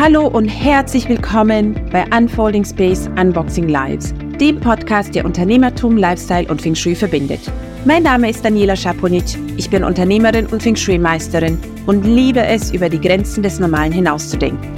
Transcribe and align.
Hallo 0.00 0.28
und 0.28 0.46
herzlich 0.46 1.08
willkommen 1.08 1.74
bei 1.90 2.04
Unfolding 2.16 2.64
Space 2.64 3.10
Unboxing 3.20 3.68
Lives, 3.68 4.14
dem 4.40 4.60
Podcast, 4.60 5.12
der 5.12 5.24
Unternehmertum, 5.24 5.96
Lifestyle 5.96 6.46
und 6.46 6.62
Feng 6.62 6.76
Shui 6.76 6.94
verbindet. 6.94 7.40
Mein 7.84 8.04
Name 8.04 8.30
ist 8.30 8.44
Daniela 8.44 8.76
Schaponic, 8.76 9.24
ich 9.56 9.68
bin 9.68 9.82
Unternehmerin 9.82 10.46
und 10.46 10.62
Feng 10.62 10.76
Shui-Meisterin 10.76 11.58
und 11.86 12.04
liebe 12.04 12.46
es, 12.46 12.70
über 12.70 12.88
die 12.88 13.00
Grenzen 13.00 13.42
des 13.42 13.58
Normalen 13.58 13.90
hinauszudenken. 13.90 14.70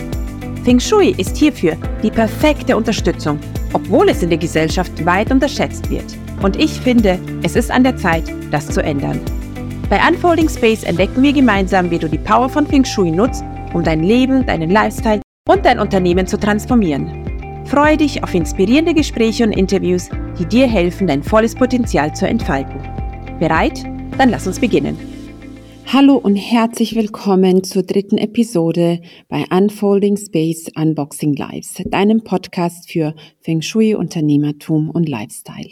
Feng 0.64 0.80
Shui 0.80 1.14
ist 1.19 1.37
hierfür 1.37 1.77
die 2.02 2.11
perfekte 2.11 2.75
Unterstützung, 2.75 3.39
obwohl 3.75 4.09
es 4.09 4.23
in 4.23 4.30
der 4.30 4.39
Gesellschaft 4.39 5.05
weit 5.05 5.30
unterschätzt 5.30 5.91
wird. 5.91 6.16
Und 6.43 6.57
ich 6.57 6.80
finde, 6.80 7.18
es 7.43 7.57
ist 7.57 7.71
an 7.71 7.84
der 7.84 7.98
Zeit, 7.98 8.25
das 8.50 8.68
zu 8.68 8.82
ändern. 8.82 9.21
Bei 9.91 10.00
Unfolding 10.09 10.48
Space 10.48 10.84
entdecken 10.84 11.23
wir 11.23 11.34
gemeinsam, 11.34 11.91
wie 11.91 11.98
du 11.98 12.09
die 12.09 12.16
Power 12.16 12.48
von 12.48 12.66
Feng 12.66 12.87
Shui 12.87 13.11
nutzt, 13.11 13.45
um 13.75 13.84
dein 13.84 14.02
Leben, 14.02 14.46
deinen 14.46 14.71
Lifestyle 14.71 15.23
und 15.48 15.64
dein 15.64 15.79
Unternehmen 15.79 16.26
zu 16.26 16.39
transformieren. 16.39 17.64
Freue 17.67 17.96
dich 17.96 18.22
auf 18.25 18.35
inspirierende 18.35 18.95
Gespräche 18.95 19.45
und 19.45 19.53
Interviews, 19.53 20.08
die 20.39 20.45
dir 20.45 20.67
helfen, 20.67 21.07
dein 21.07 21.22
volles 21.22 21.54
Potenzial 21.54 22.14
zu 22.14 22.26
entfalten. 22.26 22.81
Bereit? 23.39 23.85
Dann 24.18 24.31
lass 24.31 24.46
uns 24.46 24.59
beginnen. 24.59 24.98
Hallo 25.86 26.17
und 26.17 26.36
herzlich 26.36 26.95
willkommen 26.95 27.64
zur 27.64 27.82
dritten 27.82 28.18
Episode 28.18 29.00
bei 29.29 29.45
Unfolding 29.50 30.17
Space 30.17 30.71
Unboxing 30.76 31.34
Lives, 31.34 31.82
deinem 31.87 32.23
Podcast 32.23 32.89
für 32.89 33.14
Feng 33.41 33.61
Shui, 33.61 33.95
Unternehmertum 33.95 34.91
und 34.91 35.09
Lifestyle. 35.09 35.70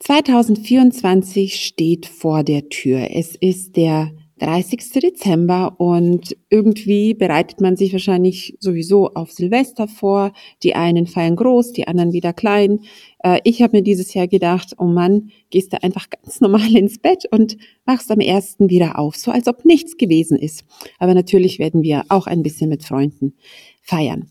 2024 0.00 1.64
steht 1.64 2.06
vor 2.06 2.42
der 2.42 2.68
Tür. 2.68 3.08
Es 3.12 3.36
ist 3.36 3.76
der 3.76 4.12
30. 4.40 4.90
Dezember 5.00 5.74
und 5.78 6.36
irgendwie 6.50 7.14
bereitet 7.14 7.60
man 7.60 7.76
sich 7.76 7.92
wahrscheinlich 7.92 8.56
sowieso 8.58 9.10
auf 9.10 9.30
Silvester 9.30 9.86
vor. 9.86 10.32
Die 10.62 10.74
einen 10.74 11.06
feiern 11.06 11.36
groß, 11.36 11.72
die 11.72 11.86
anderen 11.86 12.12
wieder 12.12 12.32
klein. 12.32 12.80
Äh, 13.20 13.40
ich 13.44 13.62
habe 13.62 13.76
mir 13.76 13.82
dieses 13.82 14.12
Jahr 14.12 14.26
gedacht, 14.26 14.74
oh 14.78 14.86
Mann, 14.86 15.30
gehst 15.50 15.72
du 15.72 15.82
einfach 15.82 16.10
ganz 16.10 16.40
normal 16.40 16.74
ins 16.76 16.98
Bett 16.98 17.24
und 17.30 17.56
wachst 17.84 18.10
am 18.10 18.20
ersten 18.20 18.70
wieder 18.70 18.98
auf, 18.98 19.16
so 19.16 19.30
als 19.30 19.46
ob 19.46 19.64
nichts 19.64 19.96
gewesen 19.96 20.38
ist. 20.38 20.64
Aber 20.98 21.14
natürlich 21.14 21.58
werden 21.58 21.82
wir 21.82 22.04
auch 22.08 22.26
ein 22.26 22.42
bisschen 22.42 22.70
mit 22.70 22.84
Freunden 22.84 23.34
feiern. 23.82 24.30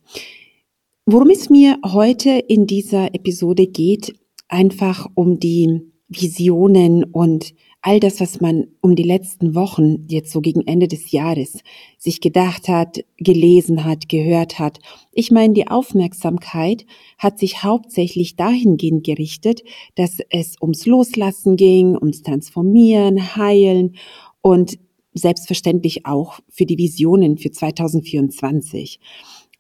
Worum 1.05 1.29
es 1.29 1.49
mir 1.49 1.77
heute 1.85 2.29
in 2.31 2.67
dieser 2.67 3.13
Episode 3.13 3.67
geht, 3.67 4.13
einfach 4.47 5.07
um 5.15 5.39
die 5.39 5.81
Visionen 6.07 7.03
und 7.03 7.53
all 7.83 7.99
das, 7.99 8.21
was 8.21 8.39
man 8.39 8.67
um 8.81 8.95
die 8.95 9.03
letzten 9.03 9.55
Wochen, 9.55 10.07
jetzt 10.07 10.31
so 10.31 10.39
gegen 10.39 10.65
Ende 10.65 10.87
des 10.87 11.11
Jahres, 11.11 11.59
sich 11.97 12.21
gedacht 12.21 12.69
hat, 12.69 13.03
gelesen 13.17 13.83
hat, 13.83 14.07
gehört 14.07 14.57
hat. 14.57 14.79
Ich 15.11 15.31
meine, 15.31 15.53
die 15.53 15.67
Aufmerksamkeit 15.67 16.85
hat 17.17 17.37
sich 17.39 17.61
hauptsächlich 17.61 18.37
dahingehend 18.37 19.03
gerichtet, 19.03 19.63
dass 19.95 20.19
es 20.29 20.55
ums 20.61 20.85
Loslassen 20.85 21.57
ging, 21.57 21.97
ums 21.97 22.23
Transformieren, 22.23 23.35
Heilen 23.35 23.95
und 24.41 24.79
selbstverständlich 25.13 26.05
auch 26.05 26.39
für 26.49 26.65
die 26.65 26.77
Visionen 26.77 27.37
für 27.37 27.51
2024 27.51 28.99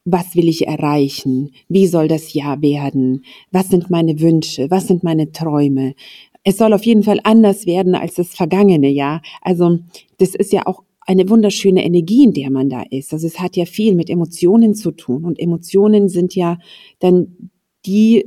was 0.05 0.35
will 0.35 0.49
ich 0.49 0.67
erreichen? 0.67 1.51
Wie 1.69 1.87
soll 1.87 2.09
das 2.09 2.33
Jahr 2.33 2.61
werden? 2.61 3.23
Was 3.51 3.69
sind 3.69 3.89
meine 3.89 4.19
Wünsche? 4.19 4.69
Was 4.69 4.87
sind 4.87 5.01
meine 5.01 5.31
Träume? 5.31 5.95
Es 6.43 6.57
soll 6.57 6.73
auf 6.73 6.85
jeden 6.85 7.03
Fall 7.03 7.19
anders 7.23 7.65
werden 7.65 7.95
als 7.95 8.15
das 8.15 8.29
vergangene 8.29 8.89
Jahr. 8.89 9.21
Also 9.41 9.79
das 10.17 10.35
ist 10.35 10.51
ja 10.53 10.65
auch 10.65 10.83
eine 11.01 11.29
wunderschöne 11.29 11.83
Energie, 11.83 12.23
in 12.23 12.33
der 12.33 12.49
man 12.49 12.69
da 12.69 12.83
ist. 12.89 13.13
Also 13.13 13.27
es 13.27 13.39
hat 13.39 13.55
ja 13.55 13.65
viel 13.65 13.95
mit 13.95 14.09
Emotionen 14.09 14.73
zu 14.73 14.91
tun 14.91 15.25
und 15.25 15.39
Emotionen 15.39 16.09
sind 16.09 16.35
ja 16.35 16.57
dann 16.99 17.49
die 17.85 18.25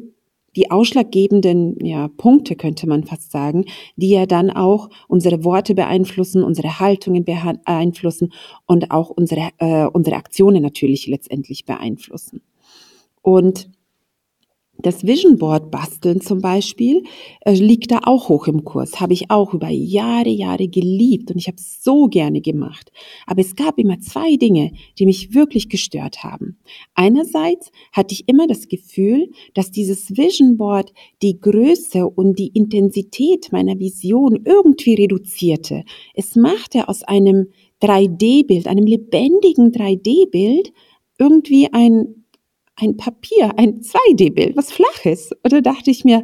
die 0.56 0.70
ausschlaggebenden 0.70 1.84
ja, 1.84 2.09
Punkte, 2.09 2.56
könnte 2.56 2.88
man 2.88 3.04
fast 3.04 3.31
sagen, 3.31 3.66
die 3.97 4.09
ja 4.09 4.25
dann 4.25 4.50
auch 4.50 4.88
unsere 5.06 5.44
Worte 5.44 5.75
beeinflussen, 5.75 6.43
unsere 6.43 6.81
Haltungen 6.81 7.25
beeinflussen 7.25 8.33
und 8.66 8.91
auch 8.91 9.10
unsere, 9.10 9.50
äh, 9.59 9.84
unsere 9.84 10.16
Aktionen 10.16 10.62
natürlich 10.62 11.06
letztendlich 11.06 11.66
beeinflussen. 11.66 12.41
Und 13.21 13.69
das 14.78 15.06
Vision 15.06 15.38
Board 15.38 15.70
basteln 15.70 16.20
zum 16.20 16.41
Beispiel 16.41 17.03
äh, 17.41 17.54
liegt 17.54 17.91
da 17.91 18.00
auch 18.04 18.28
hoch 18.28 18.47
im 18.47 18.64
Kurs. 18.64 19.00
Habe 19.00 19.12
ich 19.12 19.31
auch 19.31 19.54
über 19.54 19.69
Jahre, 19.69 20.28
Jahre 20.28 20.69
geliebt 20.69 21.31
und 21.31 21.38
ich 21.38 21.47
habe 21.47 21.56
es 21.56 21.82
so 21.82 22.06
gerne 22.06 22.41
gemacht. 22.41 22.91
Aber 23.26 23.41
es 23.41 23.56
gab 23.56 23.78
immer 23.78 24.00
zwei 24.00 24.36
Dinge, 24.36 24.72
die 24.98 25.06
mich 25.06 25.34
wirklich 25.34 25.69
gestört 25.69 26.25
haben. 26.25 26.59
Einerseits 26.94 27.70
hatte 27.92 28.15
ich 28.15 28.28
immer 28.28 28.47
das 28.47 28.69
Gefühl, 28.69 29.31
dass 29.54 29.70
dieses 29.70 30.16
Vision 30.16 30.56
Board 30.56 30.92
die 31.22 31.41
Größe 31.41 32.06
und 32.06 32.38
die 32.38 32.48
Intensität 32.48 33.53
meiner 33.53 33.78
Vision 33.78 34.41
irgendwie 34.44 34.94
reduzierte. 34.94 35.84
Es 36.15 36.36
machte 36.36 36.88
aus 36.88 37.03
einem 37.03 37.48
3D-Bild, 37.82 38.66
einem 38.66 38.86
lebendigen 38.86 39.72
3D-Bild 39.72 40.72
irgendwie 41.19 41.72
ein 41.72 42.25
ein 42.76 42.97
Papier, 42.97 43.59
ein 43.59 43.81
2D-Bild, 43.81 44.56
was 44.56 44.72
flaches. 44.72 45.32
Und 45.42 45.53
da 45.53 45.60
dachte 45.60 45.91
ich 45.91 46.04
mir, 46.04 46.22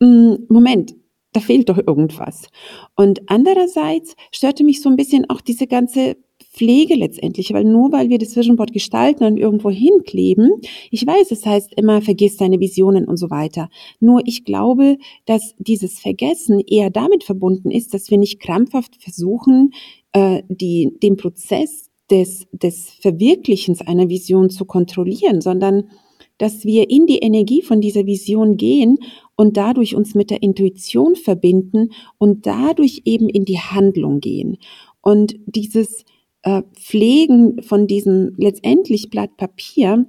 hm, 0.00 0.46
Moment, 0.48 0.94
da 1.32 1.40
fehlt 1.40 1.68
doch 1.68 1.78
irgendwas. 1.78 2.48
Und 2.96 3.22
andererseits 3.26 4.14
störte 4.32 4.64
mich 4.64 4.82
so 4.82 4.90
ein 4.90 4.96
bisschen 4.96 5.28
auch 5.30 5.40
diese 5.40 5.66
ganze 5.66 6.16
Pflege 6.52 6.94
letztendlich, 6.94 7.52
weil 7.54 7.64
nur 7.64 7.92
weil 7.92 8.10
wir 8.10 8.18
das 8.18 8.36
Vision 8.36 8.56
Board 8.56 8.72
gestalten 8.72 9.24
und 9.24 9.38
irgendwo 9.38 9.70
hinkleben, 9.70 10.50
ich 10.90 11.06
weiß, 11.06 11.30
es 11.30 11.46
heißt 11.46 11.72
immer, 11.76 12.02
vergiss 12.02 12.36
deine 12.36 12.60
Visionen 12.60 13.06
und 13.06 13.16
so 13.16 13.30
weiter. 13.30 13.70
Nur 14.00 14.20
ich 14.26 14.44
glaube, 14.44 14.98
dass 15.24 15.54
dieses 15.58 15.98
Vergessen 15.98 16.60
eher 16.60 16.90
damit 16.90 17.24
verbunden 17.24 17.70
ist, 17.70 17.94
dass 17.94 18.10
wir 18.10 18.18
nicht 18.18 18.38
krampfhaft 18.40 19.02
versuchen, 19.02 19.72
äh, 20.12 20.42
die, 20.48 20.92
den 21.02 21.16
Prozess 21.16 21.88
des, 22.12 22.46
des 22.52 22.90
Verwirklichens 23.00 23.80
einer 23.80 24.10
Vision 24.10 24.50
zu 24.50 24.66
kontrollieren, 24.66 25.40
sondern 25.40 25.88
dass 26.36 26.64
wir 26.64 26.90
in 26.90 27.06
die 27.06 27.18
Energie 27.18 27.62
von 27.62 27.80
dieser 27.80 28.04
Vision 28.04 28.56
gehen 28.56 28.98
und 29.34 29.56
dadurch 29.56 29.94
uns 29.94 30.14
mit 30.14 30.30
der 30.30 30.42
Intuition 30.42 31.16
verbinden 31.16 31.90
und 32.18 32.46
dadurch 32.46 33.02
eben 33.06 33.28
in 33.28 33.44
die 33.44 33.58
Handlung 33.58 34.20
gehen. 34.20 34.58
Und 35.00 35.36
dieses 35.46 36.04
äh, 36.42 36.62
Pflegen 36.74 37.62
von 37.62 37.86
diesem 37.86 38.34
letztendlich 38.36 39.08
Blatt 39.08 39.36
Papier 39.36 40.06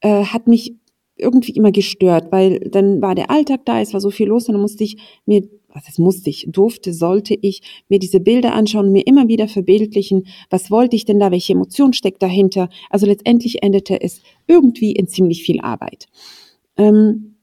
äh, 0.00 0.24
hat 0.24 0.48
mich 0.48 0.74
irgendwie 1.16 1.52
immer 1.52 1.72
gestört, 1.72 2.30
weil 2.32 2.60
dann 2.60 3.00
war 3.00 3.14
der 3.14 3.30
Alltag 3.30 3.64
da, 3.64 3.80
es 3.80 3.94
war 3.94 4.00
so 4.00 4.10
viel 4.10 4.28
los 4.28 4.48
und 4.48 4.52
dann 4.52 4.62
musste 4.62 4.84
ich 4.84 4.98
mir 5.24 5.48
was 5.76 5.88
es 5.88 5.98
musste 5.98 6.30
ich, 6.30 6.46
durfte, 6.48 6.92
sollte 6.94 7.36
ich 7.40 7.60
mir 7.88 7.98
diese 7.98 8.18
Bilder 8.18 8.54
anschauen, 8.54 8.90
mir 8.90 9.06
immer 9.06 9.28
wieder 9.28 9.46
verbildlichen, 9.46 10.26
was 10.48 10.70
wollte 10.70 10.96
ich 10.96 11.04
denn 11.04 11.20
da, 11.20 11.30
welche 11.30 11.52
Emotion 11.52 11.92
steckt 11.92 12.22
dahinter. 12.22 12.70
Also 12.88 13.06
letztendlich 13.06 13.62
endete 13.62 14.00
es 14.00 14.22
irgendwie 14.46 14.92
in 14.92 15.06
ziemlich 15.06 15.42
viel 15.42 15.60
Arbeit. 15.60 16.06
Ähm, 16.78 17.36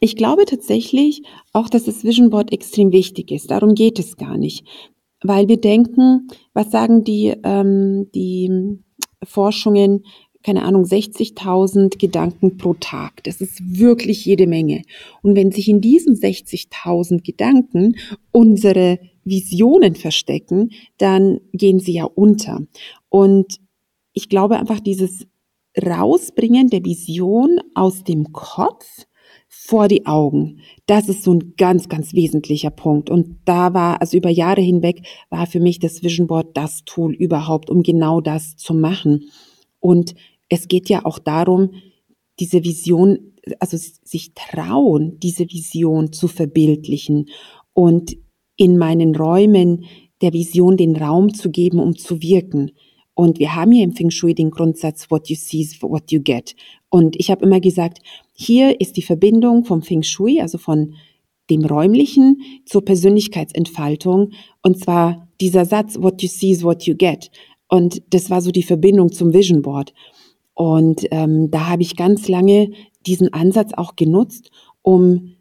ich 0.00 0.16
glaube 0.16 0.44
tatsächlich 0.44 1.22
auch, 1.54 1.70
dass 1.70 1.84
das 1.84 2.04
Vision 2.04 2.28
Board 2.28 2.52
extrem 2.52 2.92
wichtig 2.92 3.30
ist. 3.30 3.50
Darum 3.50 3.74
geht 3.74 3.98
es 3.98 4.16
gar 4.16 4.36
nicht. 4.36 4.66
Weil 5.22 5.48
wir 5.48 5.58
denken, 5.58 6.28
was 6.52 6.70
sagen 6.70 7.04
die, 7.04 7.32
ähm, 7.42 8.10
die 8.14 8.78
Forschungen, 9.22 10.04
keine 10.44 10.62
Ahnung, 10.62 10.84
60.000 10.84 11.98
Gedanken 11.98 12.58
pro 12.58 12.74
Tag. 12.74 13.24
Das 13.24 13.40
ist 13.40 13.78
wirklich 13.78 14.24
jede 14.26 14.46
Menge. 14.46 14.82
Und 15.22 15.34
wenn 15.34 15.50
sich 15.50 15.68
in 15.68 15.80
diesen 15.80 16.14
60.000 16.16 17.24
Gedanken 17.24 17.96
unsere 18.30 18.98
Visionen 19.24 19.94
verstecken, 19.94 20.70
dann 20.98 21.40
gehen 21.52 21.80
sie 21.80 21.94
ja 21.94 22.04
unter. 22.04 22.60
Und 23.08 23.58
ich 24.12 24.28
glaube 24.28 24.58
einfach 24.58 24.80
dieses 24.80 25.26
Rausbringen 25.82 26.68
der 26.68 26.84
Vision 26.84 27.60
aus 27.74 28.04
dem 28.04 28.32
Kopf 28.32 29.06
vor 29.48 29.88
die 29.88 30.04
Augen. 30.04 30.60
Das 30.86 31.08
ist 31.08 31.22
so 31.22 31.32
ein 31.32 31.54
ganz, 31.56 31.88
ganz 31.88 32.12
wesentlicher 32.12 32.70
Punkt. 32.70 33.08
Und 33.08 33.38
da 33.46 33.72
war, 33.72 34.00
also 34.00 34.16
über 34.16 34.28
Jahre 34.28 34.60
hinweg, 34.60 35.06
war 35.30 35.46
für 35.46 35.60
mich 35.60 35.78
das 35.78 36.02
Vision 36.02 36.26
Board 36.26 36.54
das 36.54 36.84
Tool 36.84 37.14
überhaupt, 37.14 37.70
um 37.70 37.82
genau 37.82 38.20
das 38.20 38.56
zu 38.56 38.74
machen. 38.74 39.30
Und 39.80 40.14
es 40.54 40.68
geht 40.68 40.88
ja 40.88 41.04
auch 41.04 41.18
darum, 41.18 41.70
diese 42.38 42.64
Vision, 42.64 43.32
also 43.58 43.76
sich 43.76 44.32
trauen, 44.34 45.18
diese 45.20 45.44
Vision 45.44 46.12
zu 46.12 46.28
verbildlichen 46.28 47.28
und 47.72 48.16
in 48.56 48.78
meinen 48.78 49.16
Räumen 49.16 49.84
der 50.22 50.32
Vision 50.32 50.76
den 50.76 50.96
Raum 50.96 51.34
zu 51.34 51.50
geben, 51.50 51.80
um 51.80 51.96
zu 51.96 52.22
wirken. 52.22 52.70
Und 53.14 53.38
wir 53.38 53.54
haben 53.54 53.72
hier 53.72 53.84
im 53.84 53.92
Feng 53.92 54.10
Shui 54.10 54.34
den 54.34 54.50
Grundsatz, 54.50 55.10
what 55.10 55.28
you 55.28 55.36
see 55.36 55.60
is 55.60 55.80
what 55.82 56.10
you 56.10 56.20
get. 56.20 56.54
Und 56.88 57.16
ich 57.18 57.30
habe 57.30 57.44
immer 57.44 57.60
gesagt, 57.60 57.98
hier 58.32 58.80
ist 58.80 58.96
die 58.96 59.02
Verbindung 59.02 59.64
vom 59.64 59.82
Feng 59.82 60.02
Shui, 60.02 60.40
also 60.40 60.58
von 60.58 60.94
dem 61.50 61.64
Räumlichen 61.64 62.38
zur 62.64 62.84
Persönlichkeitsentfaltung. 62.84 64.30
Und 64.62 64.78
zwar 64.78 65.28
dieser 65.40 65.64
Satz, 65.64 66.00
what 66.00 66.22
you 66.22 66.28
see 66.28 66.50
is 66.50 66.62
what 66.64 66.84
you 66.84 66.96
get. 66.96 67.30
Und 67.68 68.02
das 68.10 68.30
war 68.30 68.40
so 68.40 68.50
die 68.50 68.62
Verbindung 68.62 69.12
zum 69.12 69.32
Vision 69.32 69.62
Board. 69.62 69.92
Und 70.54 71.06
ähm, 71.10 71.50
da 71.50 71.68
habe 71.68 71.82
ich 71.82 71.96
ganz 71.96 72.28
lange 72.28 72.70
diesen 73.06 73.32
Ansatz 73.32 73.72
auch 73.74 73.96
genutzt, 73.96 74.50
um 74.82 75.34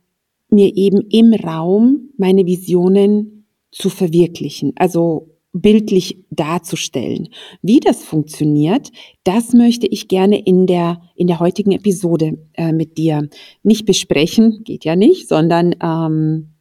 mir 0.50 0.76
eben 0.76 1.02
im 1.10 1.34
Raum 1.34 2.10
meine 2.18 2.46
Visionen 2.46 3.46
zu 3.72 3.90
verwirklichen, 3.90 4.74
also 4.76 5.30
bildlich 5.54 6.26
darzustellen. 6.32 7.30
Wie 7.62 7.80
das 7.80 8.04
funktioniert, 8.04 8.92
das 9.24 9.54
möchte 9.54 9.86
ich 9.88 10.08
gerne 10.08 10.44
in 10.44 10.66
der, 10.66 11.02
in 11.16 11.28
der 11.28 11.40
heutigen 11.40 11.72
Episode 11.72 12.40
äh, 12.54 12.72
mit 12.72 12.98
dir 12.98 13.30
nicht 13.62 13.86
besprechen, 13.86 14.64
geht 14.64 14.84
ja 14.84 14.96
nicht, 14.96 15.28
sondern 15.28 15.76
ähm, 15.82 16.53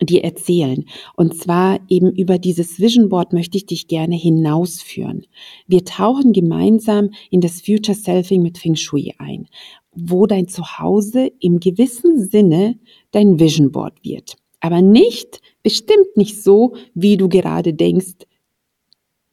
dir 0.00 0.24
erzählen. 0.24 0.84
Und 1.16 1.36
zwar 1.36 1.80
eben 1.88 2.12
über 2.12 2.38
dieses 2.38 2.78
Vision 2.78 3.08
Board 3.08 3.32
möchte 3.32 3.56
ich 3.56 3.66
dich 3.66 3.88
gerne 3.88 4.16
hinausführen. 4.16 5.26
Wir 5.66 5.84
tauchen 5.84 6.32
gemeinsam 6.32 7.10
in 7.30 7.40
das 7.40 7.60
Future 7.60 7.96
Selfing 7.96 8.42
mit 8.42 8.58
Feng 8.58 8.76
Shui 8.76 9.14
ein, 9.18 9.48
wo 9.94 10.26
dein 10.26 10.48
Zuhause 10.48 11.32
im 11.40 11.60
gewissen 11.60 12.28
Sinne 12.28 12.78
dein 13.10 13.40
Vision 13.40 13.72
Board 13.72 13.94
wird. 14.02 14.36
Aber 14.60 14.82
nicht, 14.82 15.40
bestimmt 15.62 16.16
nicht 16.16 16.42
so, 16.42 16.74
wie 16.94 17.16
du 17.16 17.28
gerade 17.28 17.72
denkst, 17.74 18.26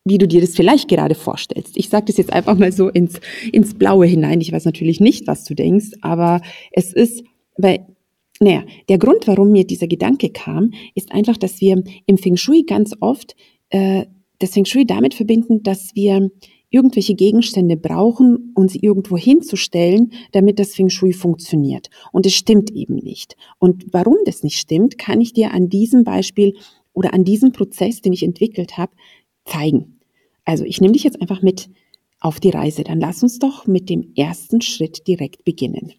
wie 0.05 0.17
du 0.17 0.27
dir 0.27 0.41
das 0.41 0.55
vielleicht 0.55 0.89
gerade 0.89 1.15
vorstellst. 1.15 1.77
Ich 1.77 1.89
sage 1.89 2.05
das 2.07 2.17
jetzt 2.17 2.33
einfach 2.33 2.57
mal 2.57 2.71
so 2.71 2.89
ins, 2.89 3.19
ins 3.51 3.73
Blaue 3.73 4.05
hinein. 4.05 4.41
Ich 4.41 4.51
weiß 4.51 4.65
natürlich 4.65 4.99
nicht, 4.99 5.27
was 5.27 5.45
du 5.45 5.53
denkst, 5.55 5.91
aber 6.01 6.41
es 6.71 6.91
ist, 6.91 7.23
weil 7.57 7.85
naja, 8.43 8.63
der 8.89 8.97
Grund, 8.97 9.27
warum 9.27 9.51
mir 9.51 9.65
dieser 9.65 9.87
Gedanke 9.87 10.29
kam, 10.29 10.71
ist 10.95 11.11
einfach, 11.11 11.37
dass 11.37 11.61
wir 11.61 11.83
im 12.05 12.17
Feng 12.17 12.37
Shui 12.37 12.63
ganz 12.63 12.93
oft 12.99 13.35
äh, 13.69 14.05
das 14.39 14.51
Feng 14.51 14.65
Shui 14.65 14.85
damit 14.85 15.13
verbinden, 15.13 15.63
dass 15.63 15.95
wir 15.95 16.29
irgendwelche 16.69 17.13
Gegenstände 17.13 17.77
brauchen, 17.77 18.51
um 18.55 18.67
sie 18.67 18.79
irgendwo 18.79 19.15
hinzustellen, 19.15 20.11
damit 20.31 20.59
das 20.59 20.73
Feng 20.73 20.89
Shui 20.89 21.13
funktioniert. 21.13 21.89
Und 22.11 22.25
es 22.25 22.33
stimmt 22.33 22.71
eben 22.71 22.95
nicht. 22.95 23.37
Und 23.59 23.85
warum 23.93 24.17
das 24.25 24.43
nicht 24.43 24.57
stimmt, 24.57 24.97
kann 24.97 25.21
ich 25.21 25.33
dir 25.33 25.51
an 25.51 25.69
diesem 25.69 26.03
Beispiel 26.03 26.55
oder 26.91 27.13
an 27.13 27.23
diesem 27.23 27.51
Prozess, 27.51 28.01
den 28.01 28.11
ich 28.11 28.23
entwickelt 28.23 28.77
habe, 28.77 28.91
zeigen. 29.45 29.99
Also 30.45 30.65
ich 30.65 30.81
nehme 30.81 30.93
dich 30.93 31.03
jetzt 31.03 31.21
einfach 31.21 31.41
mit 31.41 31.69
auf 32.19 32.39
die 32.39 32.49
Reise. 32.49 32.83
Dann 32.83 32.99
lass 32.99 33.21
uns 33.21 33.39
doch 33.39 33.67
mit 33.67 33.89
dem 33.89 34.11
ersten 34.15 34.61
Schritt 34.61 35.07
direkt 35.07 35.45
beginnen. 35.45 35.93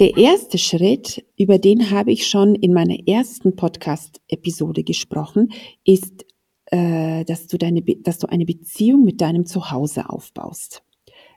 Der 0.00 0.16
erste 0.16 0.58
Schritt, 0.58 1.24
über 1.38 1.58
den 1.58 1.92
habe 1.92 2.10
ich 2.10 2.26
schon 2.26 2.56
in 2.56 2.72
meiner 2.72 2.96
ersten 3.06 3.54
Podcast-Episode 3.54 4.82
gesprochen, 4.82 5.52
ist, 5.84 6.26
äh, 6.66 7.24
dass, 7.24 7.46
du 7.46 7.58
deine, 7.58 7.80
dass 7.80 8.18
du 8.18 8.28
eine 8.28 8.44
Beziehung 8.44 9.04
mit 9.04 9.20
deinem 9.20 9.46
Zuhause 9.46 10.10
aufbaust. 10.10 10.82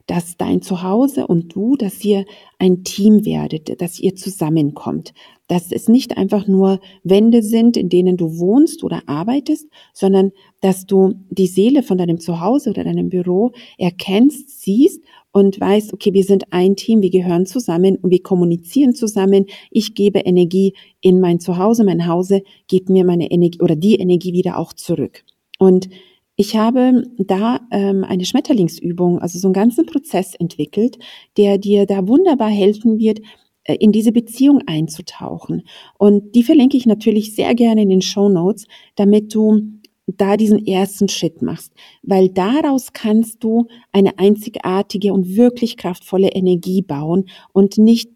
Dass 0.07 0.37
dein 0.37 0.63
Zuhause 0.63 1.27
und 1.27 1.53
du, 1.53 1.75
dass 1.75 2.03
ihr 2.03 2.25
ein 2.57 2.83
Team 2.83 3.25
werdet, 3.25 3.79
dass 3.79 3.99
ihr 3.99 4.15
zusammenkommt. 4.15 5.13
Dass 5.47 5.71
es 5.71 5.87
nicht 5.87 6.17
einfach 6.17 6.47
nur 6.47 6.79
Wände 7.03 7.43
sind, 7.43 7.77
in 7.77 7.89
denen 7.89 8.17
du 8.17 8.39
wohnst 8.39 8.83
oder 8.83 9.03
arbeitest, 9.05 9.67
sondern 9.93 10.31
dass 10.61 10.87
du 10.87 11.13
die 11.29 11.47
Seele 11.47 11.83
von 11.83 11.99
deinem 11.99 12.19
Zuhause 12.19 12.71
oder 12.71 12.85
deinem 12.85 13.09
Büro 13.09 13.51
erkennst, 13.77 14.61
siehst 14.61 15.03
und 15.31 15.59
weißt, 15.59 15.93
okay, 15.93 16.13
wir 16.13 16.23
sind 16.23 16.45
ein 16.51 16.75
Team, 16.75 17.01
wir 17.01 17.09
gehören 17.09 17.45
zusammen 17.45 17.97
und 17.97 18.09
wir 18.11 18.23
kommunizieren 18.23 18.95
zusammen. 18.95 19.45
Ich 19.69 19.93
gebe 19.93 20.19
Energie 20.19 20.73
in 21.01 21.19
mein 21.19 21.39
Zuhause, 21.39 21.83
mein 21.83 22.07
Hause 22.07 22.41
gibt 22.67 22.89
mir 22.89 23.05
meine 23.05 23.29
Energie 23.29 23.61
oder 23.61 23.75
die 23.75 23.95
Energie 23.95 24.33
wieder 24.33 24.57
auch 24.57 24.73
zurück. 24.73 25.23
Und 25.59 25.89
ich 26.35 26.55
habe 26.55 27.03
da 27.17 27.61
ähm, 27.71 28.03
eine 28.03 28.23
Schmetterlingsübung, 28.23 29.19
also 29.19 29.39
so 29.39 29.47
einen 29.47 29.53
ganzen 29.53 29.85
Prozess 29.87 30.35
entwickelt, 30.35 30.97
der 31.35 31.57
dir 31.57 31.87
da 31.87 32.07
wunderbar 32.07 32.49
helfen 32.49 32.99
wird, 32.99 33.21
äh, 33.63 33.75
in 33.75 33.91
diese 33.91 34.11
Beziehung 34.11 34.61
einzutauchen. 34.67 35.63
Und 35.97 36.35
die 36.35 36.43
verlinke 36.43 36.77
ich 36.77 36.85
natürlich 36.85 37.35
sehr 37.35 37.55
gerne 37.55 37.81
in 37.81 37.89
den 37.89 38.01
Show 38.01 38.29
Notes, 38.29 38.65
damit 38.95 39.33
du 39.33 39.79
da 40.07 40.37
diesen 40.37 40.65
ersten 40.65 41.09
Schritt 41.09 41.41
machst, 41.41 41.73
weil 42.01 42.29
daraus 42.29 42.93
kannst 42.93 43.43
du 43.43 43.67
eine 43.91 44.17
einzigartige 44.17 45.13
und 45.13 45.35
wirklich 45.35 45.75
kraftvolle 45.75 46.29
Energie 46.29 46.81
bauen 46.81 47.25
und 47.51 47.77
nicht 47.77 48.09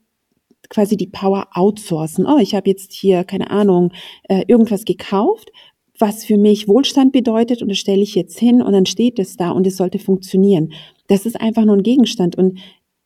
quasi 0.69 0.95
die 0.95 1.07
Power 1.07 1.47
outsourcen. 1.53 2.25
Oh, 2.25 2.37
ich 2.39 2.55
habe 2.55 2.69
jetzt 2.69 2.93
hier, 2.93 3.25
keine 3.25 3.51
Ahnung, 3.51 3.91
äh, 4.29 4.43
irgendwas 4.47 4.85
gekauft, 4.85 5.51
was 5.99 6.23
für 6.23 6.37
mich 6.37 6.67
Wohlstand 6.67 7.11
bedeutet 7.11 7.61
und 7.61 7.69
das 7.69 7.77
stelle 7.77 8.01
ich 8.01 8.15
jetzt 8.15 8.39
hin 8.39 8.61
und 8.61 8.71
dann 8.71 8.85
steht 8.85 9.19
es 9.19 9.35
da 9.35 9.51
und 9.51 9.67
es 9.67 9.77
sollte 9.77 9.99
funktionieren. 9.99 10.71
Das 11.07 11.25
ist 11.25 11.39
einfach 11.39 11.65
nur 11.65 11.75
ein 11.75 11.83
Gegenstand 11.83 12.37
und 12.37 12.57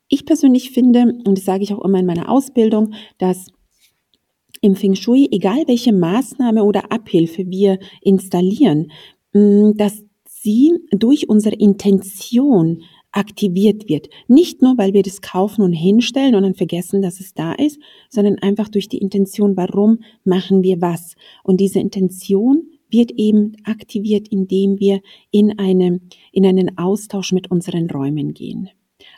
ich 0.08 0.26
persönlich 0.26 0.70
finde, 0.70 1.16
und 1.26 1.38
das 1.38 1.46
sage 1.46 1.64
ich 1.64 1.74
auch 1.74 1.84
immer 1.84 2.00
in 2.00 2.06
meiner 2.06 2.30
Ausbildung, 2.30 2.94
dass 3.18 3.48
im 4.66 4.76
Feng 4.76 4.96
Shui, 4.96 5.30
egal 5.32 5.64
welche 5.68 5.94
Maßnahme 5.94 6.64
oder 6.64 6.92
Abhilfe 6.92 7.46
wir 7.50 7.80
installieren, 8.02 8.92
mm, 9.34 9.72
dass 9.76 10.04
sie 10.26 10.74
durch 10.92 11.30
unsere 11.30 11.56
Intention 11.56 12.82
aktiviert 13.12 13.88
wird. 13.88 14.10
Nicht 14.28 14.62
nur, 14.62 14.78
weil 14.78 14.94
wir 14.94 15.04
das 15.04 15.22
kaufen 15.22 15.62
und 15.62 15.72
hinstellen 15.72 16.36
und 16.36 16.44
dann 16.44 16.56
vergessen, 16.56 17.02
dass 17.02 17.20
es 17.20 17.34
da 17.34 17.54
ist, 17.54 17.80
sondern 18.10 18.40
einfach 18.40 18.68
durch 18.68 18.90
die 18.90 18.98
Intention, 18.98 19.56
warum 19.56 20.00
machen 20.24 20.64
wir 20.64 20.82
was. 20.82 21.16
Und 21.44 21.62
diese 21.62 21.80
Intention 21.80 22.64
wird 22.90 23.12
eben 23.12 23.54
aktiviert, 23.64 24.28
indem 24.28 24.80
wir 24.80 25.02
in, 25.32 25.58
eine, 25.60 26.02
in 26.32 26.46
einen 26.46 26.78
Austausch 26.78 27.32
mit 27.32 27.52
unseren 27.52 27.90
Räumen 27.90 28.34
gehen. 28.34 28.70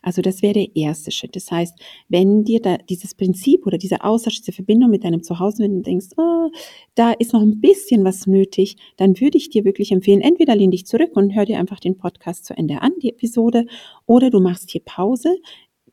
Also 0.02 0.22
das 0.22 0.42
wäre 0.42 0.54
der 0.54 0.76
erste 0.76 1.12
Schritt. 1.12 1.36
Das 1.36 1.52
heißt, 1.52 1.78
wenn 2.10 2.44
dir 2.44 2.62
da 2.62 2.78
dieses 2.78 3.16
Prinzip 3.16 3.66
oder 3.66 3.78
diese 3.78 4.04
Austausch, 4.04 4.40
diese 4.40 4.52
Verbindung 4.52 4.90
mit 4.90 5.04
deinem 5.04 5.24
Zuhause, 5.24 5.64
wenn 5.64 5.78
du 5.78 5.82
denkst, 5.82 6.08
oh, 6.18 6.50
da 6.96 7.12
ist 7.12 7.34
noch 7.34 7.42
ein 7.42 7.60
bisschen 7.62 8.04
was 8.04 8.28
nötig, 8.28 8.78
dann 8.98 9.20
würde 9.20 9.38
ich 9.38 9.50
dir 9.50 9.66
wirklich 9.66 9.92
empfehlen, 9.92 10.22
entweder 10.22 10.56
lehn 10.56 10.72
dich 10.72 10.86
zurück 10.86 11.12
und 11.16 11.36
hör 11.36 11.46
dir 11.46 11.60
einfach 11.60 11.80
den 11.80 11.98
Podcast 11.98 12.46
zu 12.46 12.56
Ende 12.58 12.82
an, 12.82 12.94
die 13.02 13.10
Episode, 13.10 13.66
oder 14.06 14.30
du 14.30 14.40
machst 14.40 14.72
hier 14.72 14.82
Pause, 14.84 15.38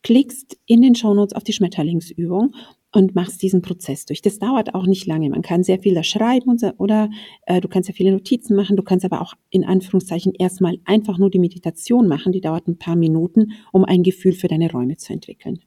klickst 0.02 0.58
in 0.66 0.82
den 0.82 0.94
Shownotes 0.94 1.34
auf 1.34 1.44
die 1.44 1.52
Schmetterlingsübung 1.52 2.54
und 2.94 3.14
machst 3.16 3.42
diesen 3.42 3.60
Prozess 3.60 4.06
durch. 4.06 4.22
Das 4.22 4.38
dauert 4.38 4.74
auch 4.74 4.86
nicht 4.86 5.06
lange. 5.06 5.28
Man 5.28 5.42
kann 5.42 5.64
sehr 5.64 5.80
viel 5.80 5.94
da 5.94 6.04
schreiben 6.04 6.48
und 6.48 6.62
oder 6.78 7.10
äh, 7.46 7.60
du 7.60 7.68
kannst 7.68 7.88
ja 7.88 7.94
viele 7.94 8.12
Notizen 8.12 8.54
machen. 8.54 8.76
Du 8.76 8.84
kannst 8.84 9.04
aber 9.04 9.20
auch 9.20 9.34
in 9.50 9.64
Anführungszeichen 9.64 10.32
erstmal 10.38 10.78
einfach 10.84 11.18
nur 11.18 11.28
die 11.28 11.40
Meditation 11.40 12.06
machen. 12.06 12.32
Die 12.32 12.40
dauert 12.40 12.68
ein 12.68 12.78
paar 12.78 12.94
Minuten, 12.94 13.52
um 13.72 13.84
ein 13.84 14.04
Gefühl 14.04 14.32
für 14.32 14.46
deine 14.46 14.70
Räume 14.70 14.96
zu 14.96 15.12
entwickeln. 15.12 15.58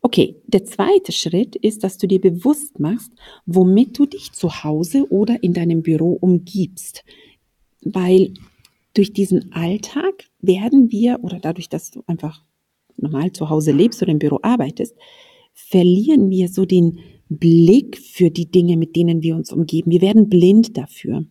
Okay, 0.00 0.36
der 0.46 0.64
zweite 0.64 1.12
Schritt 1.12 1.56
ist, 1.56 1.84
dass 1.84 1.98
du 1.98 2.06
dir 2.06 2.20
bewusst 2.20 2.80
machst, 2.80 3.12
womit 3.44 3.98
du 3.98 4.06
dich 4.06 4.32
zu 4.32 4.64
Hause 4.64 5.10
oder 5.10 5.42
in 5.42 5.52
deinem 5.52 5.82
Büro 5.82 6.12
umgibst. 6.12 7.04
Weil 7.82 8.32
durch 8.94 9.12
diesen 9.12 9.52
Alltag 9.52 10.24
werden 10.40 10.90
wir, 10.90 11.18
oder 11.22 11.38
dadurch, 11.38 11.68
dass 11.68 11.90
du 11.90 12.02
einfach 12.06 12.42
normal 12.96 13.32
zu 13.32 13.50
Hause 13.50 13.72
lebst 13.72 14.00
oder 14.00 14.12
im 14.12 14.18
Büro 14.18 14.38
arbeitest, 14.42 14.96
verlieren 15.66 16.30
wir 16.30 16.48
so 16.48 16.64
den 16.64 16.98
Blick 17.28 17.98
für 17.98 18.30
die 18.30 18.50
Dinge, 18.50 18.76
mit 18.76 18.96
denen 18.96 19.22
wir 19.22 19.36
uns 19.36 19.52
umgeben. 19.52 19.90
Wir 19.90 20.00
werden 20.00 20.28
blind 20.28 20.78
dafür. 20.78 21.26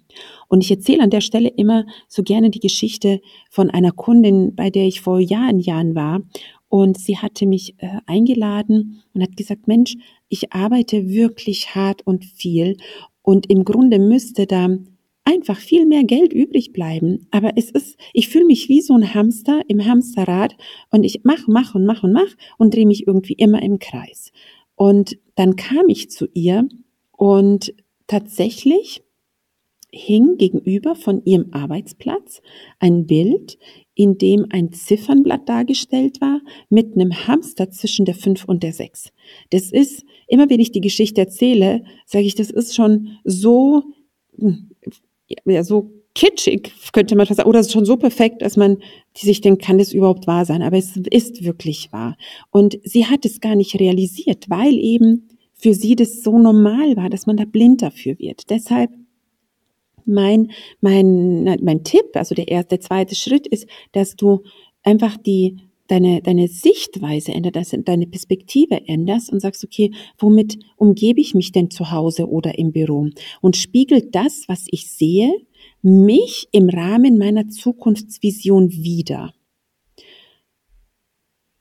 Und 0.47 0.63
ich 0.63 0.69
erzähle 0.69 1.01
an 1.01 1.09
der 1.09 1.21
Stelle 1.21 1.49
immer 1.49 1.85
so 2.07 2.21
gerne 2.21 2.49
die 2.51 2.59
Geschichte 2.59 3.19
von 3.49 3.69
einer 3.69 3.91
Kundin, 3.91 4.53
bei 4.55 4.69
der 4.69 4.85
ich 4.85 5.01
vor 5.01 5.19
Jahren, 5.19 5.59
Jahren 5.59 5.95
war. 5.95 6.21
Und 6.69 6.97
sie 6.97 7.17
hatte 7.17 7.47
mich 7.47 7.75
äh, 7.77 7.99
eingeladen 8.05 9.01
und 9.13 9.23
hat 9.23 9.37
gesagt, 9.37 9.67
Mensch, 9.67 9.95
ich 10.27 10.53
arbeite 10.53 11.07
wirklich 11.07 11.73
hart 11.73 12.05
und 12.05 12.25
viel. 12.25 12.77
Und 13.23 13.49
im 13.49 13.63
Grunde 13.63 13.97
müsste 13.97 14.45
da 14.45 14.69
einfach 15.27 15.59
viel 15.59 15.85
mehr 15.85 16.05
Geld 16.05 16.31
übrig 16.31 16.71
bleiben. 16.71 17.27
Aber 17.31 17.51
es 17.57 17.69
ist, 17.69 17.97
ich 18.13 18.29
fühle 18.29 18.45
mich 18.45 18.69
wie 18.69 18.79
so 18.79 18.93
ein 18.93 19.13
Hamster 19.13 19.61
im 19.67 19.85
Hamsterrad 19.85 20.55
und 20.89 21.03
ich 21.03 21.21
mach, 21.23 21.47
mach 21.47 21.75
und 21.75 21.85
mach 21.85 22.03
und 22.03 22.13
mach 22.13 22.33
und 22.57 22.73
drehe 22.73 22.87
mich 22.87 23.05
irgendwie 23.07 23.33
immer 23.33 23.61
im 23.61 23.77
Kreis. 23.77 24.31
Und 24.75 25.17
dann 25.35 25.57
kam 25.57 25.89
ich 25.89 26.09
zu 26.09 26.27
ihr 26.33 26.69
und 27.11 27.73
tatsächlich 28.07 29.03
hing 29.91 30.37
gegenüber 30.37 30.95
von 30.95 31.21
ihrem 31.25 31.47
Arbeitsplatz 31.51 32.41
ein 32.79 33.05
Bild, 33.05 33.57
in 33.95 34.17
dem 34.17 34.45
ein 34.49 34.71
Ziffernblatt 34.71 35.49
dargestellt 35.49 36.21
war 36.21 36.39
mit 36.69 36.93
einem 36.93 37.27
Hamster 37.27 37.69
zwischen 37.69 38.05
der 38.05 38.15
5 38.15 38.45
und 38.45 38.63
der 38.63 38.71
6. 38.71 39.11
Das 39.49 39.71
ist, 39.71 40.05
immer 40.27 40.49
wenn 40.49 40.59
ich 40.59 40.71
die 40.71 40.81
Geschichte 40.81 41.19
erzähle, 41.19 41.83
sage 42.05 42.25
ich, 42.25 42.35
das 42.35 42.49
ist 42.49 42.75
schon 42.75 43.17
so 43.23 43.83
hm, 44.37 44.69
ja, 45.45 45.63
so 45.63 45.91
kitschig, 46.15 46.71
könnte 46.93 47.15
man 47.15 47.27
sagen, 47.27 47.47
oder 47.47 47.63
schon 47.63 47.85
so 47.85 47.97
perfekt, 47.97 48.41
dass 48.41 48.57
man 48.57 48.77
sich 49.15 49.41
denkt, 49.41 49.61
kann 49.61 49.77
das 49.77 49.93
überhaupt 49.93 50.27
wahr 50.27 50.45
sein? 50.45 50.61
Aber 50.61 50.77
es 50.77 50.97
ist 50.97 51.43
wirklich 51.43 51.91
wahr. 51.91 52.17
Und 52.49 52.79
sie 52.83 53.05
hat 53.05 53.25
es 53.25 53.39
gar 53.39 53.55
nicht 53.55 53.79
realisiert, 53.79 54.49
weil 54.49 54.77
eben 54.79 55.29
für 55.53 55.73
sie 55.73 55.95
das 55.95 56.23
so 56.23 56.37
normal 56.37 56.95
war, 56.97 57.09
dass 57.09 57.27
man 57.27 57.37
da 57.37 57.45
blind 57.45 57.81
dafür 57.81 58.17
wird. 58.19 58.49
Deshalb 58.49 58.89
Mein, 60.09 60.51
mein, 60.79 61.57
mein 61.61 61.83
Tipp, 61.83 62.05
also 62.13 62.33
der 62.33 62.47
erste, 62.47 62.77
der 62.77 62.79
zweite 62.79 63.13
Schritt 63.13 63.45
ist, 63.45 63.67
dass 63.91 64.15
du 64.15 64.43
einfach 64.83 65.17
die, 65.17 65.57
deine, 65.87 66.21
deine 66.21 66.47
Sichtweise 66.47 67.33
änderst, 67.33 67.75
deine 67.85 68.07
Perspektive 68.07 68.87
änderst 68.87 69.31
und 69.31 69.39
sagst, 69.39 69.63
okay, 69.63 69.91
womit 70.17 70.59
umgebe 70.75 71.21
ich 71.21 71.33
mich 71.33 71.51
denn 71.51 71.69
zu 71.69 71.91
Hause 71.91 72.29
oder 72.29 72.57
im 72.57 72.71
Büro? 72.71 73.09
Und 73.41 73.55
spiegelt 73.55 74.13
das, 74.15 74.43
was 74.47 74.65
ich 74.69 74.91
sehe, 74.91 75.31
mich 75.81 76.47
im 76.51 76.69
Rahmen 76.69 77.17
meiner 77.17 77.47
Zukunftsvision 77.47 78.71
wieder? 78.71 79.33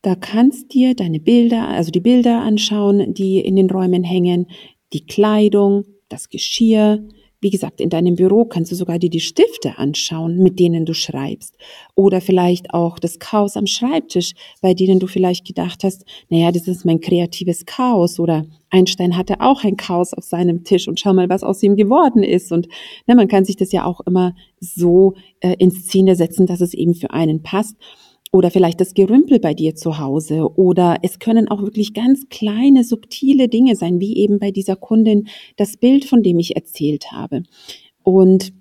Da 0.03 0.15
kannst 0.15 0.73
dir 0.73 0.95
deine 0.95 1.19
Bilder, 1.19 1.69
also 1.69 1.91
die 1.91 2.01
Bilder 2.01 2.41
anschauen, 2.41 3.13
die 3.13 3.41
in 3.41 3.57
den 3.57 3.69
Räumen 3.69 4.05
hängen, 4.05 4.47
die 4.93 5.05
Kleidung, 5.05 5.85
das 6.09 6.29
Geschirr, 6.29 7.03
wie 7.41 7.51
gesagt, 7.51 7.81
in 7.81 7.91
deinem 7.91 8.17
Büro 8.17 8.45
kannst 8.45 8.73
du 8.73 8.77
sogar 8.77 8.99
dir 8.99 9.11
die 9.11 9.21
Stifte 9.21 9.79
anschauen, 9.79 10.39
mit 10.39 10.59
denen 10.59 10.87
du 10.87 10.95
schreibst. 10.95 11.57
Oder 11.95 12.21
vielleicht 12.21 12.73
auch 12.73 12.99
das 12.99 13.19
Chaos 13.19 13.57
am 13.57 13.67
Schreibtisch, 13.67 14.33
bei 14.63 14.75
denen 14.75 14.99
du 14.99 15.07
vielleicht 15.07 15.47
gedacht 15.47 15.85
hast, 15.85 16.05
naja, 16.29 16.51
das 16.51 16.67
ist 16.67 16.85
mein 16.85 17.01
kreatives 17.01 17.67
Chaos. 17.67 18.19
Oder 18.19 18.47
Einstein 18.71 19.17
hatte 19.17 19.41
auch 19.41 19.65
ein 19.65 19.77
Chaos 19.77 20.15
auf 20.15 20.25
seinem 20.25 20.65
Tisch 20.65 20.89
und 20.89 20.99
schau 20.99 21.13
mal, 21.13 21.29
was 21.29 21.43
aus 21.43 21.63
ihm 21.63 21.77
geworden 21.77 22.23
ist. 22.23 22.53
Und 22.53 22.69
na, 23.07 23.15
man 23.15 23.29
kann 23.29 23.45
sich 23.45 23.57
das 23.57 23.73
ja 23.73 23.85
auch 23.85 24.01
immer 24.01 24.35
so 24.61 25.15
äh, 25.41 25.57
in 25.59 25.71
Szene 25.71 26.17
setzen, 26.17 26.47
dass 26.47 26.61
es 26.61 26.75
eben 26.75 26.95
für 26.95 27.11
einen 27.11 27.43
passt 27.43 27.77
oder 28.33 28.51
vielleicht 28.51 28.81
das 28.81 28.95
Gerümpel 28.95 29.39
bei 29.39 29.55
dir 29.55 29.75
zu 29.75 29.99
Hause 29.99 30.51
oder 30.57 30.99
es 31.03 31.19
können 31.19 31.49
auch 31.49 31.63
wirklich 31.63 31.95
ganz 31.95 32.29
kleine, 32.29 32.85
subtile 32.85 33.49
Dinge 33.49 33.77
sein, 33.77 34.01
wie 34.01 34.17
eben 34.17 34.39
bei 34.39 34.51
dieser 34.51 34.77
Kundin 34.77 35.29
das 35.57 35.77
Bild, 35.77 36.05
von 36.05 36.23
dem 36.23 36.39
ich 36.39 36.57
erzählt 36.57 37.13
habe. 37.13 37.43
Und 38.03 38.53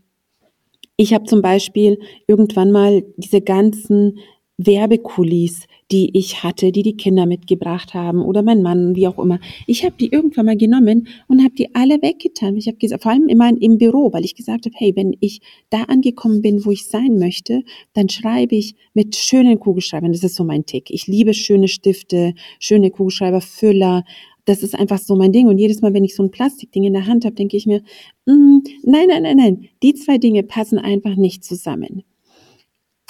ich 0.98 1.14
habe 1.14 1.26
zum 1.26 1.42
Beispiel 1.42 2.00
irgendwann 2.28 2.72
mal 2.72 3.04
diese 3.18 3.42
ganzen 3.42 4.20
Werbekulis, 4.58 5.68
die 5.92 6.18
ich 6.18 6.44
hatte, 6.44 6.72
die 6.72 6.82
die 6.82 6.96
Kinder 6.96 7.26
mitgebracht 7.26 7.94
haben 7.94 8.22
oder 8.22 8.42
mein 8.42 8.62
Mann, 8.62 8.96
wie 8.96 9.08
auch 9.08 9.20
immer. 9.20 9.40
Ich 9.68 9.84
habe 9.84 9.96
die 10.00 10.12
irgendwann 10.12 10.46
mal 10.46 10.58
genommen 10.58 11.08
und 11.28 11.44
habe 11.44 11.54
die 11.56 11.76
alle 11.76 12.02
weggetan. 12.02 12.56
Ich 12.56 12.68
habe 12.68 12.78
gesagt, 12.78 13.04
vor 13.04 13.12
allem 13.12 13.28
immer 13.28 13.50
im 13.50 13.78
Büro, 13.78 14.14
weil 14.14 14.24
ich 14.24 14.36
gesagt 14.36 14.66
habe, 14.66 14.76
hey, 14.78 14.96
wenn 14.96 15.16
ich 15.20 15.42
da 15.70 15.84
angekommen 15.84 16.42
bin, 16.42 16.66
wo 16.66 16.72
ich 16.72 16.88
sein 16.88 17.20
möchte, 17.20 17.64
dann 17.94 18.08
schreibe 18.08 18.56
ich 18.56 18.76
mit 18.94 19.16
schönen 19.16 19.60
Kugelschreibern. 19.60 20.14
Das 20.14 20.24
ist 20.24 20.36
so 20.36 20.46
mein 20.46 20.66
Tick. 20.66 20.90
Ich 20.90 21.08
liebe 21.08 21.34
schöne 21.34 21.68
Stifte, 21.68 22.34
schöne 22.60 22.92
Kugelschreiber, 22.92 23.42
Füller. 23.42 24.06
Das 24.46 24.64
ist 24.64 24.76
einfach 24.76 25.00
so 25.00 25.16
mein 25.18 25.34
Ding. 25.34 25.48
Und 25.48 25.58
jedes 25.58 25.82
Mal, 25.82 25.94
wenn 25.94 26.06
ich 26.06 26.16
so 26.16 26.24
ein 26.24 26.32
Plastikding 26.32 26.86
in 26.86 26.94
der 26.94 27.08
Hand 27.08 27.26
habe, 27.26 27.36
denke 27.36 27.58
ich 27.58 27.66
mir, 27.66 27.82
mm, 28.26 28.60
nein, 28.84 29.08
nein, 29.10 29.24
nein, 29.24 29.38
nein, 29.38 29.70
die 29.84 29.96
zwei 29.96 30.18
Dinge 30.18 30.44
passen 30.44 30.78
einfach 30.78 31.16
nicht 31.16 31.44
zusammen 31.44 32.04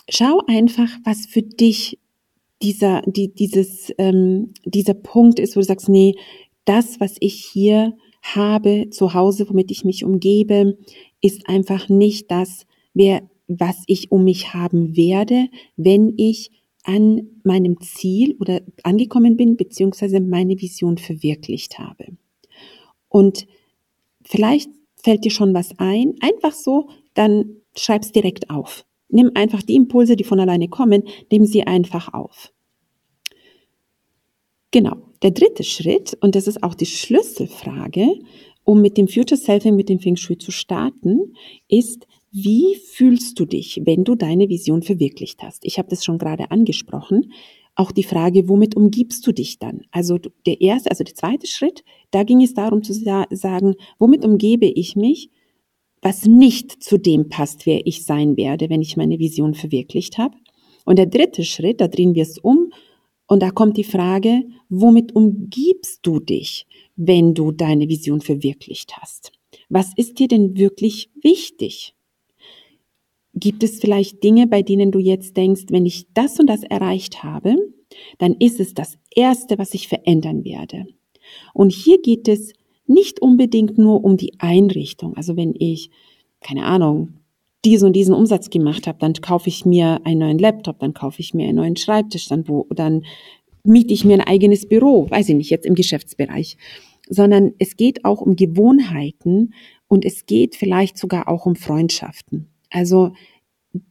schau 0.09 0.41
einfach, 0.47 0.89
was 1.03 1.25
für 1.25 1.41
dich 1.41 1.99
dieser, 2.61 3.01
die, 3.01 3.33
dieses, 3.33 3.91
ähm, 3.97 4.53
dieser 4.65 4.93
Punkt 4.93 5.39
ist, 5.39 5.55
wo 5.55 5.59
du 5.59 5.65
sagst, 5.65 5.89
nee, 5.89 6.15
das, 6.65 6.99
was 6.99 7.15
ich 7.19 7.45
hier 7.45 7.95
habe 8.21 8.89
zu 8.89 9.13
Hause, 9.13 9.47
womit 9.49 9.71
ich 9.71 9.85
mich 9.85 10.03
umgebe, 10.03 10.77
ist 11.21 11.47
einfach 11.47 11.89
nicht 11.89 12.31
das, 12.31 12.65
wer, 12.93 13.29
was 13.47 13.83
ich 13.87 14.11
um 14.11 14.23
mich 14.23 14.53
haben 14.53 14.95
werde, 14.95 15.47
wenn 15.75 16.13
ich 16.17 16.51
an 16.83 17.27
meinem 17.43 17.79
Ziel 17.81 18.35
oder 18.39 18.61
angekommen 18.83 19.37
bin, 19.37 19.57
beziehungsweise 19.57 20.19
meine 20.19 20.59
Vision 20.61 20.97
verwirklicht 20.97 21.79
habe. 21.79 22.17
Und 23.09 23.47
vielleicht 24.23 24.69
fällt 24.95 25.25
dir 25.25 25.31
schon 25.31 25.53
was 25.53 25.77
ein, 25.77 26.15
einfach 26.19 26.53
so, 26.53 26.89
dann 27.13 27.57
schreib's 27.75 28.11
direkt 28.11 28.49
auf. 28.49 28.85
Nimm 29.09 29.31
einfach 29.35 29.61
die 29.61 29.75
Impulse, 29.75 30.15
die 30.15 30.23
von 30.23 30.39
alleine 30.39 30.67
kommen, 30.67 31.03
nimm 31.31 31.45
sie 31.45 31.63
einfach 31.63 32.13
auf. 32.13 32.51
Genau. 34.71 34.97
Der 35.21 35.31
dritte 35.31 35.63
Schritt, 35.63 36.17
und 36.21 36.35
das 36.35 36.47
ist 36.47 36.61
auch 36.61 36.75
die 36.75 36.85
Schlüsselfrage, 36.85 38.07
um 38.65 38.81
mit 38.81 38.97
dem 38.97 39.07
Future 39.07 39.39
Selfing, 39.39 39.75
mit 39.75 39.89
dem 39.89 39.99
Feng 39.99 40.17
Shui 40.17 40.37
zu 40.37 40.51
starten, 40.51 41.33
ist, 41.69 42.05
wie 42.31 42.75
fühlst 42.75 43.39
du 43.39 43.45
dich, 43.45 43.79
wenn 43.85 44.03
du 44.03 44.15
deine 44.15 44.49
Vision 44.49 44.81
verwirklicht 44.81 45.41
hast? 45.41 45.63
Ich 45.63 45.77
habe 45.77 45.87
das 45.87 46.03
schon 46.03 46.17
gerade 46.17 46.51
angesprochen. 46.51 47.31
Auch 47.75 47.91
die 47.91 48.03
Frage, 48.03 48.49
womit 48.49 48.75
umgibst 48.75 49.25
du 49.25 49.31
dich 49.31 49.59
dann? 49.59 49.83
Also 49.91 50.17
der 50.45 50.59
erste, 50.59 50.89
also 50.89 51.03
der 51.03 51.15
zweite 51.15 51.47
Schritt, 51.47 51.85
da 52.11 52.23
ging 52.23 52.41
es 52.41 52.53
darum 52.53 52.83
zu 52.83 52.93
sagen, 52.93 53.75
womit 53.99 54.25
umgebe 54.25 54.65
ich 54.65 54.97
mich? 54.97 55.29
Was 56.05 56.25
nicht 56.25 56.83
zu 56.83 56.99
dem 56.99 57.29
passt, 57.29 57.65
wer 57.65 57.87
ich 57.87 58.05
sein 58.05 58.37
werde, 58.37 58.69
wenn 58.69 58.83
ich 58.83 58.95
meine 58.95 59.17
Vision 59.17 59.55
verwirklicht 59.55 60.19
habe. 60.19 60.37
Und 60.85 60.99
der 60.99 61.07
dritte 61.07 61.43
Schritt, 61.43 61.81
da 61.81 61.87
drehen 61.87 62.13
wir 62.13 62.21
es 62.21 62.37
um 62.37 62.71
und 63.25 63.41
da 63.41 63.49
kommt 63.49 63.75
die 63.75 63.83
Frage, 63.83 64.43
womit 64.69 65.15
umgibst 65.15 66.01
du 66.03 66.19
dich, 66.19 66.67
wenn 66.95 67.33
du 67.33 67.51
deine 67.51 67.89
Vision 67.89 68.21
verwirklicht 68.21 68.95
hast? 68.97 69.31
Was 69.67 69.93
ist 69.95 70.19
dir 70.19 70.27
denn 70.27 70.55
wirklich 70.55 71.09
wichtig? 71.23 71.95
Gibt 73.33 73.63
es 73.63 73.79
vielleicht 73.79 74.23
Dinge, 74.23 74.45
bei 74.45 74.61
denen 74.61 74.91
du 74.91 74.99
jetzt 74.99 75.35
denkst, 75.35 75.63
wenn 75.69 75.87
ich 75.87 76.05
das 76.13 76.39
und 76.39 76.45
das 76.45 76.61
erreicht 76.61 77.23
habe, 77.23 77.55
dann 78.19 78.35
ist 78.35 78.59
es 78.59 78.75
das 78.75 78.99
Erste, 79.09 79.57
was 79.57 79.73
ich 79.73 79.87
verändern 79.87 80.45
werde. 80.45 80.85
Und 81.55 81.71
hier 81.71 81.99
geht 81.99 82.27
es 82.27 82.53
nicht 82.87 83.21
unbedingt 83.21 83.77
nur 83.77 84.03
um 84.03 84.17
die 84.17 84.33
Einrichtung. 84.39 85.15
Also 85.15 85.35
wenn 85.35 85.53
ich, 85.57 85.89
keine 86.41 86.65
Ahnung, 86.65 87.15
diesen 87.65 87.87
und 87.87 87.93
diesen 87.93 88.13
Umsatz 88.13 88.49
gemacht 88.49 88.85
habe, 88.87 88.99
dann 88.99 89.13
kaufe 89.13 89.49
ich 89.49 89.65
mir 89.65 90.01
einen 90.03 90.19
neuen 90.19 90.39
Laptop, 90.39 90.79
dann 90.79 90.93
kaufe 90.93 91.19
ich 91.19 91.33
mir 91.33 91.47
einen 91.47 91.57
neuen 91.57 91.75
Schreibtisch, 91.75 92.27
dann 92.27 92.47
wo, 92.47 92.67
dann 92.69 93.03
miete 93.63 93.93
ich 93.93 94.05
mir 94.05 94.13
ein 94.13 94.27
eigenes 94.27 94.67
Büro, 94.67 95.09
weiß 95.09 95.29
ich 95.29 95.35
nicht, 95.35 95.49
jetzt 95.49 95.65
im 95.65 95.73
Geschäftsbereich, 95.73 96.57
sondern 97.09 97.53
es 97.57 97.75
geht 97.75 98.05
auch 98.05 98.21
um 98.21 98.35
Gewohnheiten 98.35 99.53
und 99.87 100.05
es 100.05 100.25
geht 100.27 100.55
vielleicht 100.55 100.97
sogar 100.97 101.27
auch 101.27 101.45
um 101.45 101.55
Freundschaften. 101.55 102.49
Also 102.69 103.13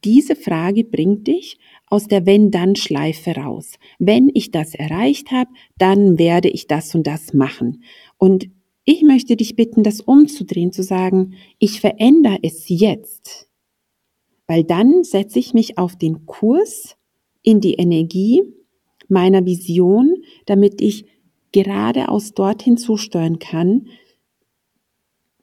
diese 0.04 0.36
Frage 0.36 0.84
bringt 0.84 1.26
dich 1.26 1.58
aus 1.86 2.06
der 2.06 2.26
Wenn-Dann-Schleife 2.26 3.32
raus. 3.32 3.74
Wenn 3.98 4.30
ich 4.32 4.50
das 4.50 4.74
erreicht 4.74 5.30
habe, 5.30 5.50
dann 5.78 6.18
werde 6.18 6.48
ich 6.48 6.66
das 6.66 6.94
und 6.94 7.06
das 7.06 7.34
machen. 7.34 7.82
Und 8.16 8.48
ich 8.84 9.02
möchte 9.02 9.36
dich 9.36 9.56
bitten, 9.56 9.82
das 9.82 10.00
umzudrehen, 10.00 10.72
zu 10.72 10.82
sagen, 10.82 11.34
ich 11.58 11.80
verändere 11.80 12.38
es 12.42 12.68
jetzt, 12.68 13.48
weil 14.46 14.64
dann 14.64 15.04
setze 15.04 15.38
ich 15.38 15.54
mich 15.54 15.78
auf 15.78 15.96
den 15.96 16.26
Kurs 16.26 16.96
in 17.42 17.60
die 17.60 17.74
Energie 17.74 18.42
meiner 19.08 19.44
Vision, 19.44 20.16
damit 20.46 20.80
ich 20.80 21.06
geradeaus 21.52 22.34
dorthin 22.34 22.76
zusteuern 22.76 23.38
kann, 23.38 23.88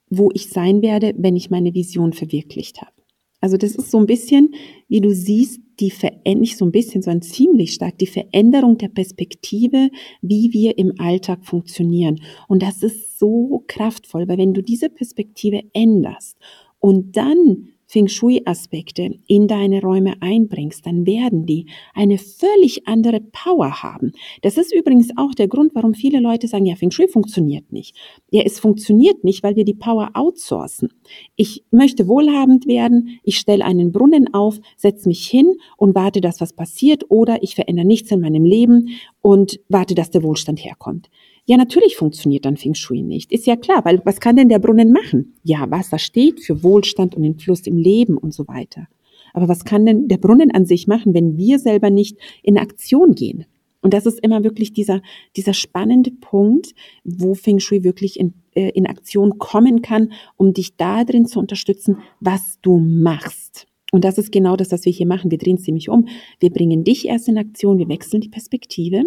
wo 0.10 0.29
ich 0.33 0.50
sein 0.50 0.81
werde, 0.81 1.13
wenn 1.17 1.36
ich 1.36 1.50
meine 1.50 1.74
Vision 1.74 2.13
verwirklicht 2.13 2.81
habe. 2.81 3.00
Also 3.41 3.57
das 3.57 3.75
ist 3.75 3.91
so 3.91 4.00
ein 4.00 4.05
bisschen, 4.05 4.53
wie 4.88 5.01
du 5.01 5.13
siehst, 5.13 5.60
die 5.79 5.91
Veränderung, 5.91 6.39
nicht 6.39 6.57
so 6.57 6.65
ein 6.65 6.71
bisschen, 6.71 7.01
sondern 7.01 7.24
ziemlich 7.24 7.74
stark 7.74 7.98
die 7.98 8.07
Veränderung 8.07 8.77
der 8.77 8.89
Perspektive, 8.89 9.89
wie 10.21 10.53
wir 10.53 10.77
im 10.77 10.93
Alltag 11.00 11.43
funktionieren. 11.43 12.21
Und 12.48 12.62
das 12.62 12.83
ist 12.83 13.17
so 13.17 13.63
kraftvoll, 13.67 14.27
weil 14.27 14.38
wenn 14.38 14.53
du 14.53 14.62
diese 14.62 14.89
Perspektive 14.89 15.63
änderst 15.74 16.38
und 16.79 17.17
dann 17.17 17.69
Feng 17.91 18.07
Shui-Aspekte 18.07 19.19
in 19.27 19.50
deine 19.50 19.81
Räume 19.81 20.13
einbringst, 20.21 20.86
dann 20.86 21.05
werden 21.05 21.45
die 21.45 21.65
eine 21.93 22.17
völlig 22.17 22.88
andere 22.88 23.19
Power 23.19 23.83
haben. 23.83 24.13
Das 24.43 24.55
ist 24.55 24.74
übrigens 24.74 25.10
auch 25.17 25.33
der 25.33 25.50
Grund, 25.50 25.75
warum 25.75 25.93
viele 25.93 26.21
Leute 26.21 26.48
sagen, 26.48 26.65
ja, 26.65 26.77
Feng 26.77 26.91
Shui 26.91 27.10
funktioniert 27.10 27.74
nicht. 27.74 27.98
Ja, 28.29 28.43
es 28.45 28.62
funktioniert 28.62 29.25
nicht, 29.25 29.43
weil 29.43 29.57
wir 29.57 29.65
die 29.65 29.74
Power 29.74 30.12
outsourcen. 30.13 30.88
Ich 31.36 31.65
möchte 31.69 32.07
wohlhabend 32.07 32.65
werden, 32.65 33.19
ich 33.24 33.38
stelle 33.38 33.65
einen 33.65 33.91
Brunnen 33.91 34.33
auf, 34.33 34.62
setze 34.77 35.10
mich 35.10 35.27
hin 35.27 35.57
und 35.75 35.93
warte, 35.93 36.21
dass 36.21 36.39
was 36.39 36.53
passiert 36.53 37.03
oder 37.10 37.43
ich 37.43 37.55
verändere 37.55 37.86
nichts 37.86 38.10
in 38.10 38.21
meinem 38.21 38.45
Leben 38.45 38.88
und 39.21 39.60
warte, 39.67 39.95
dass 39.95 40.12
der 40.12 40.24
Wohlstand 40.24 40.63
herkommt. 40.63 41.10
Ja, 41.51 41.58
natürlich 41.58 41.98
funktioniert 41.98 42.46
dann 42.46 42.55
Feng 42.55 42.75
Shui 42.75 43.01
nicht. 43.01 43.34
Ist 43.34 43.46
ja 43.46 43.58
klar, 43.58 43.84
weil 43.84 44.01
was 44.05 44.22
kann 44.22 44.38
denn 44.38 44.48
der 44.48 44.60
Brunnen 44.60 44.93
machen? 44.93 45.34
Ja, 45.43 45.70
Wasser 45.70 46.00
steht 46.00 46.39
für 46.39 46.63
Wohlstand 46.63 47.13
und 47.13 47.24
den 47.24 47.39
Fluss 47.39 47.67
im 47.67 47.75
Leben 47.75 48.17
und 48.17 48.34
so 48.34 48.48
weiter. 48.48 48.88
Aber 49.34 49.50
was 49.50 49.65
kann 49.65 49.86
denn 49.86 50.08
der 50.08 50.15
Brunnen 50.15 50.51
an 50.51 50.65
sich 50.65 50.88
machen, 50.88 51.13
wenn 51.13 51.36
wir 51.36 51.60
selber 51.60 51.89
nicht 51.89 52.17
in 52.41 52.58
Aktion 52.58 53.15
gehen? 53.15 53.48
Und 53.81 53.93
das 53.93 54.05
ist 54.05 54.22
immer 54.24 54.46
wirklich 54.46 54.72
dieser, 54.72 55.01
dieser 55.36 55.53
spannende 55.53 56.12
Punkt, 56.12 56.74
wo 57.03 57.34
Feng 57.34 57.60
Shui 57.60 57.84
wirklich 57.84 58.17
in, 58.17 58.34
äh, 58.55 58.70
in 58.70 58.88
Aktion 58.88 59.38
kommen 59.38 59.81
kann, 59.81 60.13
um 60.38 60.53
dich 60.53 60.77
da 60.77 61.03
drin 61.03 61.25
zu 61.25 61.38
unterstützen, 61.38 61.98
was 62.22 62.60
du 62.62 62.77
machst. 62.77 63.67
Und 63.91 64.05
das 64.05 64.17
ist 64.17 64.31
genau 64.31 64.55
das, 64.55 64.72
was 64.72 64.86
wir 64.86 64.93
hier 64.93 65.05
machen. 65.05 65.31
Wir 65.31 65.38
drehen 65.38 65.58
es 65.58 65.63
ziemlich 65.63 65.89
um. 65.89 66.08
Wir 66.39 66.51
bringen 66.51 66.86
dich 66.86 67.10
erst 67.10 67.27
in 67.27 67.38
Aktion, 67.38 67.77
wir 67.77 67.89
wechseln 67.89 68.22
die 68.22 68.29
Perspektive 68.29 69.03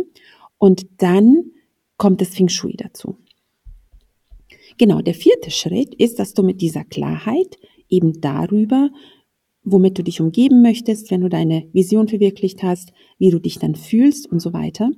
und 0.59 0.87
dann 0.99 1.53
kommt 2.05 2.21
das 2.21 2.35
Feng 2.35 2.51
Shui 2.51 2.77
dazu. 2.77 3.17
Genau, 4.77 5.01
der 5.01 5.15
vierte 5.15 5.51
Schritt 5.51 5.95
ist, 5.95 6.19
dass 6.19 6.35
du 6.35 6.43
mit 6.43 6.61
dieser 6.61 6.85
Klarheit 6.85 7.57
eben 7.89 8.21
darüber, 8.21 8.91
womit 9.63 9.97
du 9.97 10.03
dich 10.05 10.21
umgeben 10.21 10.61
möchtest, 10.61 11.11
wenn 11.11 11.23
du 11.23 11.31
deine 11.31 11.67
Vision 11.73 12.07
verwirklicht 12.07 12.63
hast, 12.63 12.93
wie 13.17 13.31
du 13.31 13.39
dich 13.39 13.59
dann 13.59 13.75
fühlst 13.75 14.31
und 14.31 14.41
so 14.41 14.53
weiter, 14.53 14.91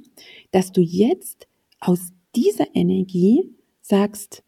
dass 0.51 0.73
du 0.73 0.81
jetzt 0.81 1.47
aus 1.79 2.09
dieser 2.35 2.75
Energie 2.75 3.55
sagst, 3.83 4.43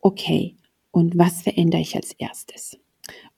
okay, 0.00 0.58
und 0.90 1.16
was 1.16 1.40
verändere 1.40 1.80
ich 1.80 1.96
als 1.96 2.12
erstes? 2.18 2.76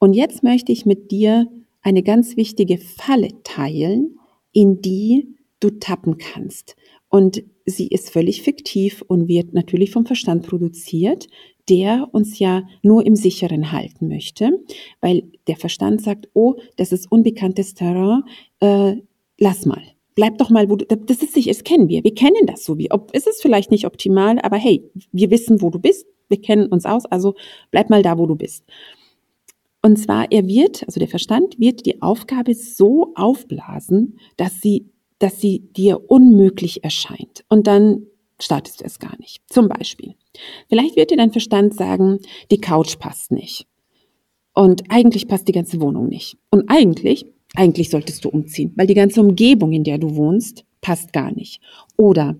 Und 0.00 0.14
jetzt 0.14 0.42
möchte 0.42 0.72
ich 0.72 0.84
mit 0.84 1.12
dir 1.12 1.46
eine 1.80 2.02
ganz 2.02 2.36
wichtige 2.36 2.78
Falle 2.78 3.40
teilen, 3.44 4.18
in 4.50 4.82
die 4.82 5.36
du 5.60 5.70
tappen 5.70 6.18
kannst. 6.18 6.74
Und 7.08 7.44
sie 7.66 7.88
ist 7.88 8.10
völlig 8.10 8.42
fiktiv 8.42 9.02
und 9.06 9.28
wird 9.28 9.54
natürlich 9.54 9.90
vom 9.90 10.06
Verstand 10.06 10.46
produziert, 10.46 11.28
der 11.68 12.08
uns 12.12 12.38
ja 12.38 12.64
nur 12.82 13.06
im 13.06 13.16
Sicheren 13.16 13.72
halten 13.72 14.08
möchte, 14.08 14.62
weil 15.00 15.24
der 15.46 15.56
Verstand 15.56 16.02
sagt, 16.02 16.28
oh, 16.34 16.56
das 16.76 16.92
ist 16.92 17.10
unbekanntes 17.10 17.74
Terrain, 17.74 18.22
äh, 18.60 18.96
lass 19.38 19.64
mal. 19.66 19.82
Bleib 20.14 20.38
doch 20.38 20.50
mal, 20.50 20.70
wo 20.70 20.76
du, 20.76 20.84
das 20.84 21.22
ist 21.22 21.34
sich, 21.34 21.48
es 21.48 21.64
kennen 21.64 21.88
wir, 21.88 22.04
wir 22.04 22.14
kennen 22.14 22.46
das 22.46 22.64
so 22.64 22.78
wie, 22.78 22.90
ob, 22.92 23.12
ist 23.14 23.26
es 23.26 23.40
vielleicht 23.42 23.70
nicht 23.70 23.86
optimal, 23.86 24.38
aber 24.40 24.56
hey, 24.56 24.88
wir 25.10 25.30
wissen, 25.30 25.60
wo 25.60 25.70
du 25.70 25.80
bist, 25.80 26.06
wir 26.28 26.40
kennen 26.40 26.66
uns 26.66 26.86
aus, 26.86 27.04
also 27.06 27.34
bleib 27.70 27.90
mal 27.90 28.02
da, 28.02 28.16
wo 28.16 28.26
du 28.26 28.36
bist. 28.36 28.64
Und 29.82 29.96
zwar, 29.96 30.30
er 30.30 30.46
wird, 30.46 30.84
also 30.86 30.98
der 30.98 31.08
Verstand 31.08 31.58
wird 31.58 31.84
die 31.84 32.00
Aufgabe 32.00 32.54
so 32.54 33.12
aufblasen, 33.16 34.18
dass 34.36 34.60
sie, 34.60 34.86
dass 35.24 35.40
sie 35.40 35.60
dir 35.74 36.10
unmöglich 36.10 36.84
erscheint. 36.84 37.46
Und 37.48 37.66
dann 37.66 38.06
startest 38.38 38.82
du 38.82 38.84
es 38.84 38.98
gar 38.98 39.18
nicht. 39.18 39.42
Zum 39.48 39.68
Beispiel. 39.68 40.16
Vielleicht 40.68 40.96
wird 40.96 41.10
dir 41.10 41.16
dein 41.16 41.32
Verstand 41.32 41.72
sagen, 41.74 42.18
die 42.50 42.60
Couch 42.60 42.98
passt 42.98 43.32
nicht. 43.32 43.66
Und 44.52 44.82
eigentlich 44.90 45.26
passt 45.26 45.48
die 45.48 45.52
ganze 45.52 45.80
Wohnung 45.80 46.08
nicht. 46.10 46.36
Und 46.50 46.68
eigentlich, 46.68 47.24
eigentlich 47.54 47.88
solltest 47.88 48.22
du 48.26 48.28
umziehen, 48.28 48.74
weil 48.76 48.86
die 48.86 48.92
ganze 48.92 49.22
Umgebung, 49.22 49.72
in 49.72 49.82
der 49.82 49.96
du 49.96 50.14
wohnst, 50.14 50.66
passt 50.82 51.14
gar 51.14 51.32
nicht. 51.32 51.62
Oder 51.96 52.36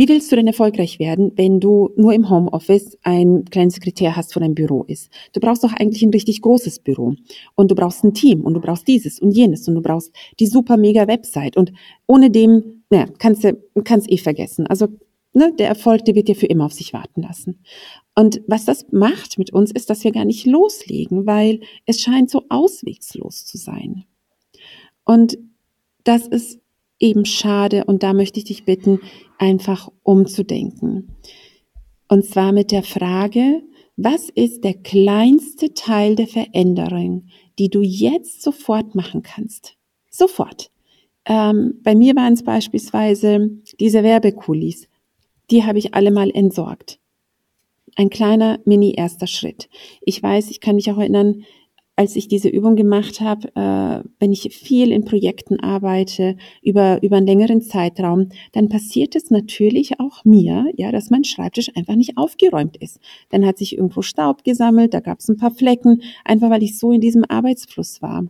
wie 0.00 0.08
willst 0.08 0.32
du 0.32 0.36
denn 0.36 0.46
erfolgreich 0.46 0.98
werden, 0.98 1.32
wenn 1.36 1.60
du 1.60 1.90
nur 1.94 2.14
im 2.14 2.30
Homeoffice 2.30 2.96
ein 3.02 3.44
kleines 3.44 3.74
Sekretär 3.74 4.16
hast, 4.16 4.34
wo 4.34 4.40
dein 4.40 4.54
Büro 4.54 4.82
ist? 4.84 5.12
Du 5.34 5.40
brauchst 5.40 5.62
doch 5.62 5.74
eigentlich 5.74 6.02
ein 6.02 6.08
richtig 6.08 6.40
großes 6.40 6.78
Büro. 6.78 7.16
Und 7.54 7.70
du 7.70 7.74
brauchst 7.74 8.02
ein 8.02 8.14
Team 8.14 8.40
und 8.40 8.54
du 8.54 8.62
brauchst 8.62 8.88
dieses 8.88 9.20
und 9.20 9.32
jenes 9.32 9.68
und 9.68 9.74
du 9.74 9.82
brauchst 9.82 10.10
die 10.38 10.46
super 10.46 10.78
mega 10.78 11.06
Website. 11.06 11.58
Und 11.58 11.74
ohne 12.06 12.30
dem, 12.30 12.82
naja, 12.88 13.08
kannst 13.18 13.44
du, 13.44 13.62
kannst 13.84 14.10
eh 14.10 14.16
vergessen. 14.16 14.66
Also, 14.68 14.88
ne, 15.34 15.52
der 15.58 15.68
Erfolg, 15.68 16.06
der 16.06 16.14
wird 16.14 16.28
dir 16.28 16.36
für 16.36 16.46
immer 16.46 16.64
auf 16.64 16.72
sich 16.72 16.94
warten 16.94 17.20
lassen. 17.20 17.58
Und 18.14 18.40
was 18.46 18.64
das 18.64 18.86
macht 18.92 19.36
mit 19.36 19.52
uns, 19.52 19.70
ist, 19.70 19.90
dass 19.90 20.02
wir 20.02 20.12
gar 20.12 20.24
nicht 20.24 20.46
loslegen, 20.46 21.26
weil 21.26 21.60
es 21.84 22.00
scheint 22.00 22.30
so 22.30 22.44
auswegslos 22.48 23.44
zu 23.44 23.58
sein. 23.58 24.04
Und 25.04 25.36
das 26.04 26.26
ist 26.26 26.59
eben 27.00 27.24
schade 27.24 27.84
und 27.86 28.02
da 28.02 28.12
möchte 28.12 28.38
ich 28.38 28.44
dich 28.44 28.64
bitten, 28.64 29.00
einfach 29.38 29.90
umzudenken. 30.02 31.16
Und 32.08 32.24
zwar 32.24 32.52
mit 32.52 32.70
der 32.70 32.82
Frage, 32.82 33.62
was 33.96 34.28
ist 34.30 34.64
der 34.64 34.74
kleinste 34.74 35.74
Teil 35.74 36.14
der 36.14 36.26
Veränderung, 36.26 37.26
die 37.58 37.68
du 37.68 37.82
jetzt 37.82 38.42
sofort 38.42 38.94
machen 38.94 39.22
kannst? 39.22 39.76
Sofort. 40.10 40.70
Ähm, 41.24 41.74
bei 41.82 41.94
mir 41.94 42.16
waren 42.16 42.32
es 42.32 42.42
beispielsweise 42.42 43.50
diese 43.78 44.02
Werbekulis. 44.02 44.88
Die 45.50 45.64
habe 45.64 45.78
ich 45.78 45.94
alle 45.94 46.10
mal 46.10 46.30
entsorgt. 46.30 46.98
Ein 47.96 48.10
kleiner 48.10 48.60
Mini-erster 48.64 49.26
Schritt. 49.26 49.68
Ich 50.00 50.22
weiß, 50.22 50.50
ich 50.50 50.60
kann 50.60 50.76
mich 50.76 50.90
auch 50.90 50.98
erinnern, 50.98 51.44
als 52.00 52.16
ich 52.16 52.28
diese 52.28 52.48
Übung 52.48 52.76
gemacht 52.76 53.20
habe, 53.20 53.48
äh, 53.54 54.08
wenn 54.18 54.32
ich 54.32 54.56
viel 54.56 54.90
in 54.90 55.04
Projekten 55.04 55.60
arbeite, 55.60 56.38
über, 56.62 56.98
über 57.02 57.18
einen 57.18 57.26
längeren 57.26 57.60
Zeitraum, 57.60 58.30
dann 58.52 58.70
passiert 58.70 59.14
es 59.16 59.30
natürlich 59.30 60.00
auch 60.00 60.24
mir, 60.24 60.72
ja, 60.78 60.92
dass 60.92 61.10
mein 61.10 61.24
Schreibtisch 61.24 61.70
einfach 61.76 61.96
nicht 61.96 62.16
aufgeräumt 62.16 62.78
ist. 62.78 63.00
Dann 63.28 63.44
hat 63.44 63.58
sich 63.58 63.76
irgendwo 63.76 64.00
Staub 64.00 64.44
gesammelt, 64.44 64.94
da 64.94 65.00
gab 65.00 65.18
es 65.18 65.28
ein 65.28 65.36
paar 65.36 65.50
Flecken, 65.50 66.00
einfach 66.24 66.48
weil 66.48 66.62
ich 66.62 66.78
so 66.78 66.90
in 66.90 67.02
diesem 67.02 67.26
Arbeitsfluss 67.28 68.00
war. 68.00 68.20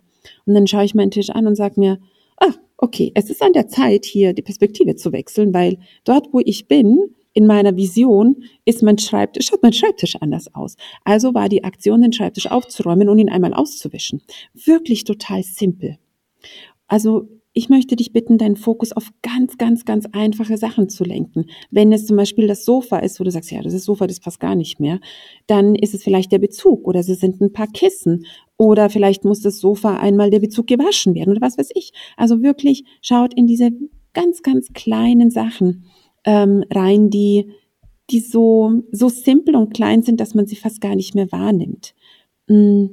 Und 0.47 0.55
dann 0.55 0.67
schaue 0.67 0.85
ich 0.85 0.97
meinen 0.97 1.13
Tisch 1.13 1.31
an 1.31 1.47
und 1.47 1.55
sage 1.55 1.79
mir, 1.79 2.01
ah, 2.39 2.53
okay, 2.77 3.13
es 3.15 3.31
ist 3.31 3.41
an 3.41 3.53
der 3.53 3.69
Zeit, 3.69 4.05
hier 4.05 4.33
die 4.33 4.43
Perspektive 4.43 4.97
zu 4.97 5.13
wechseln, 5.13 5.55
weil 5.55 5.79
dort, 6.03 6.33
wo 6.33 6.41
ich 6.45 6.67
bin, 6.67 7.15
in 7.33 7.47
meiner 7.47 7.77
Vision 7.77 8.45
ist 8.65 8.83
mein 8.83 8.99
Schreibtisch, 8.99 9.47
schaut 9.47 9.63
mein 9.63 9.73
Schreibtisch 9.73 10.17
anders 10.17 10.55
aus. 10.55 10.77
Also 11.05 11.35
war 11.35 11.49
die 11.49 11.65
Aktion, 11.65 12.03
den 12.03 12.13
Schreibtisch 12.13 12.51
aufzuräumen 12.51 13.09
und 13.09 13.19
ihn 13.19 13.29
einmal 13.29 13.55
auszuwischen. 13.55 14.23
Wirklich 14.55 15.05
total 15.05 15.43
simpel. 15.43 15.99
Also 16.89 17.29
ich 17.53 17.69
möchte 17.69 17.97
dich 17.97 18.13
bitten, 18.13 18.39
deinen 18.39 18.57
Fokus 18.57 18.93
auf 18.93 19.11
ganz, 19.23 19.59
ganz, 19.59 19.85
ganz 19.85 20.07
einfache 20.13 20.57
Sachen 20.57 20.89
zu 20.89 21.03
lenken. 21.03 21.47
Wenn 21.71 21.93
es 21.93 22.07
zum 22.07 22.17
Beispiel 22.17 22.47
das 22.47 22.65
Sofa 22.65 22.99
ist, 22.99 23.19
wo 23.19 23.25
du 23.25 23.31
sagst, 23.31 23.51
ja, 23.51 23.61
das 23.61 23.75
ist 23.75 23.85
Sofa, 23.85 24.07
das 24.07 24.21
passt 24.21 24.39
gar 24.39 24.55
nicht 24.55 24.79
mehr, 24.79 25.01
dann 25.49 25.75
ist 25.75 25.93
es 25.93 26.05
vielleicht 26.05 26.31
der 26.31 26.39
Bezug 26.39 26.87
oder 26.87 27.01
es 27.01 27.07
sind 27.07 27.41
ein 27.41 27.53
paar 27.53 27.67
Kissen 27.67 28.25
oder 28.57 28.89
vielleicht 28.89 29.25
muss 29.25 29.41
das 29.41 29.59
Sofa 29.59 29.97
einmal 29.97 30.31
der 30.31 30.39
Bezug 30.39 30.69
gewaschen 30.69 31.15
werden 31.15 31.31
oder 31.31 31.41
was 31.41 31.59
weiß 31.59 31.71
ich. 31.75 31.93
Also 32.17 32.43
wirklich 32.43 32.85
schaut 33.03 33.35
in 33.35 33.49
diese 33.49 33.71
ganz, 34.13 34.43
ganz 34.43 34.73
kleinen 34.73 35.31
Sachen 35.31 35.85
ähm, 36.25 36.65
rein, 36.71 37.11
die, 37.11 37.53
die 38.11 38.21
so, 38.21 38.83
so 38.93 39.09
simpel 39.09 39.57
und 39.57 39.75
klein 39.75 40.03
sind, 40.03 40.21
dass 40.21 40.35
man 40.35 40.47
sie 40.47 40.57
fast 40.57 40.81
gar 40.81 40.95
nicht 40.95 41.15
mehr 41.15 41.31
wahrnimmt. 41.33 41.95
Mm. 42.47 42.87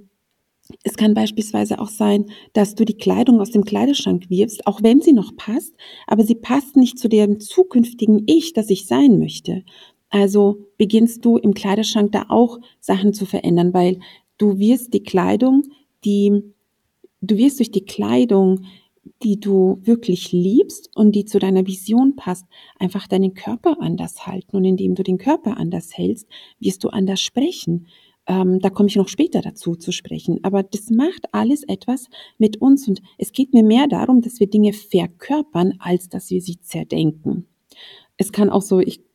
Es 0.84 0.98
kann 0.98 1.14
beispielsweise 1.14 1.80
auch 1.80 1.88
sein, 1.88 2.26
dass 2.52 2.76
du 2.76 2.84
die 2.84 2.98
Kleidung 2.98 3.40
aus 3.40 3.52
dem 3.52 3.64
Kleiderschrank 3.64 4.30
wirfst, 4.30 4.68
auch 4.68 4.84
wenn 4.84 5.00
sie 5.00 5.14
noch 5.14 5.34
passt, 5.38 5.74
aber 6.08 6.24
sie 6.24 6.36
passt 6.36 6.76
nicht 6.76 7.00
zu 7.00 7.08
dem 7.08 7.40
zukünftigen 7.40 8.24
Ich, 8.26 8.52
das 8.52 8.70
ich 8.70 8.86
sein 8.86 9.18
möchte. 9.18 9.64
Also 10.10 10.68
beginnst 10.78 11.24
du 11.24 11.38
im 11.38 11.54
Kleiderschrank 11.54 12.12
da 12.12 12.26
auch 12.30 12.60
Sachen 12.82 13.14
zu 13.14 13.26
verändern, 13.26 13.74
weil 13.74 14.00
du 14.38 14.60
wirst 14.60 14.94
die 14.94 15.04
Kleidung, 15.04 15.64
die, 16.06 16.44
du 17.22 17.38
wirst 17.38 17.60
durch 17.60 17.72
die 17.72 17.86
Kleidung 17.86 18.66
die 19.24 19.40
du 19.40 19.80
wirklich 19.82 20.32
liebst 20.32 20.90
und 20.96 21.14
die 21.14 21.26
zu 21.26 21.40
deiner 21.40 21.66
Vision 21.66 22.16
passt, 22.16 22.46
einfach 22.80 23.08
deinen 23.08 23.34
Körper 23.34 23.78
anders 23.80 24.28
halten. 24.28 24.56
Und 24.56 24.66
indem 24.66 24.96
du 24.96 25.04
den 25.04 25.18
Körper 25.18 25.58
anders 25.58 25.98
hältst, 25.98 26.28
wirst 26.60 26.84
du 26.84 26.90
anders 26.90 27.22
sprechen. 27.22 27.88
Ähm, 28.28 28.60
da 28.60 28.70
komme 28.70 28.90
ich 28.90 28.96
noch 28.96 29.08
später 29.08 29.42
dazu 29.42 29.76
zu 29.76 29.92
sprechen. 29.92 30.40
Aber 30.44 30.64
das 30.64 30.90
macht 30.90 31.34
alles 31.34 31.64
etwas 31.64 32.08
mit 32.38 32.62
uns. 32.62 32.88
Und 32.88 33.02
es 33.18 33.32
geht 33.32 33.54
mir 33.54 33.64
mehr 33.64 33.88
darum, 33.88 34.22
dass 34.22 34.40
wir 34.40 34.48
Dinge 34.48 34.74
verkörpern, 34.74 35.76
als 35.80 36.10
dass 36.10 36.30
wir 36.30 36.42
sie 36.42 36.60
zerdenken. 36.60 37.48
Es 38.18 38.32
kann 38.32 38.50
auch 38.50 38.64
so, 38.64 38.80
ich 38.80 39.07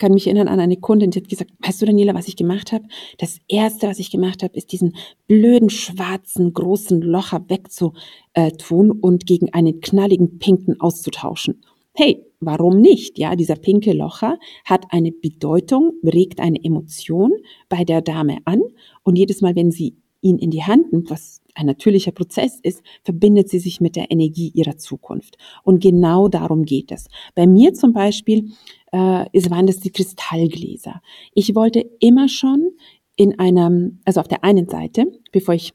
kann 0.00 0.12
mich 0.12 0.26
erinnern 0.26 0.48
an 0.48 0.58
eine 0.58 0.78
Kundin, 0.78 1.12
die 1.12 1.20
hat 1.20 1.28
gesagt, 1.28 1.52
weißt 1.60 1.82
du 1.82 1.86
Daniela, 1.86 2.14
was 2.14 2.26
ich 2.26 2.34
gemacht 2.34 2.72
habe? 2.72 2.84
Das 3.18 3.38
erste, 3.46 3.86
was 3.86 4.00
ich 4.00 4.10
gemacht 4.10 4.42
habe, 4.42 4.56
ist 4.56 4.72
diesen 4.72 4.96
blöden 5.28 5.70
schwarzen 5.70 6.52
großen 6.52 7.00
Locher 7.00 7.44
wegzutun 7.48 8.90
und 8.90 9.26
gegen 9.26 9.52
einen 9.52 9.80
knalligen 9.80 10.38
pinken 10.38 10.80
auszutauschen. 10.80 11.62
Hey, 11.94 12.24
warum 12.40 12.80
nicht? 12.80 13.18
Ja, 13.18 13.36
dieser 13.36 13.56
pinke 13.56 13.92
Locher 13.92 14.38
hat 14.64 14.86
eine 14.88 15.12
Bedeutung, 15.12 15.92
regt 16.02 16.40
eine 16.40 16.64
Emotion 16.64 17.32
bei 17.68 17.84
der 17.84 18.00
Dame 18.00 18.38
an 18.44 18.62
und 19.02 19.16
jedes 19.16 19.42
Mal, 19.42 19.54
wenn 19.54 19.70
sie 19.70 19.96
ihn 20.22 20.38
in 20.38 20.50
die 20.50 20.64
Hand 20.64 20.92
nimmt, 20.92 21.10
was 21.10 21.39
ein 21.54 21.66
natürlicher 21.66 22.12
Prozess 22.12 22.58
ist, 22.62 22.82
verbindet 23.02 23.48
sie 23.48 23.58
sich 23.58 23.80
mit 23.80 23.96
der 23.96 24.10
Energie 24.10 24.48
ihrer 24.54 24.78
Zukunft. 24.78 25.36
Und 25.62 25.82
genau 25.82 26.28
darum 26.28 26.64
geht 26.64 26.92
es. 26.92 27.08
Bei 27.34 27.46
mir 27.46 27.74
zum 27.74 27.92
Beispiel 27.92 28.52
äh, 28.92 28.98
waren 28.98 29.66
das 29.66 29.80
die 29.80 29.90
Kristallgläser. 29.90 31.02
Ich 31.34 31.54
wollte 31.54 31.88
immer 32.00 32.28
schon 32.28 32.70
in 33.16 33.38
einem, 33.38 34.00
also 34.04 34.20
auf 34.20 34.28
der 34.28 34.44
einen 34.44 34.68
Seite, 34.68 35.06
bevor 35.32 35.54
ich 35.54 35.72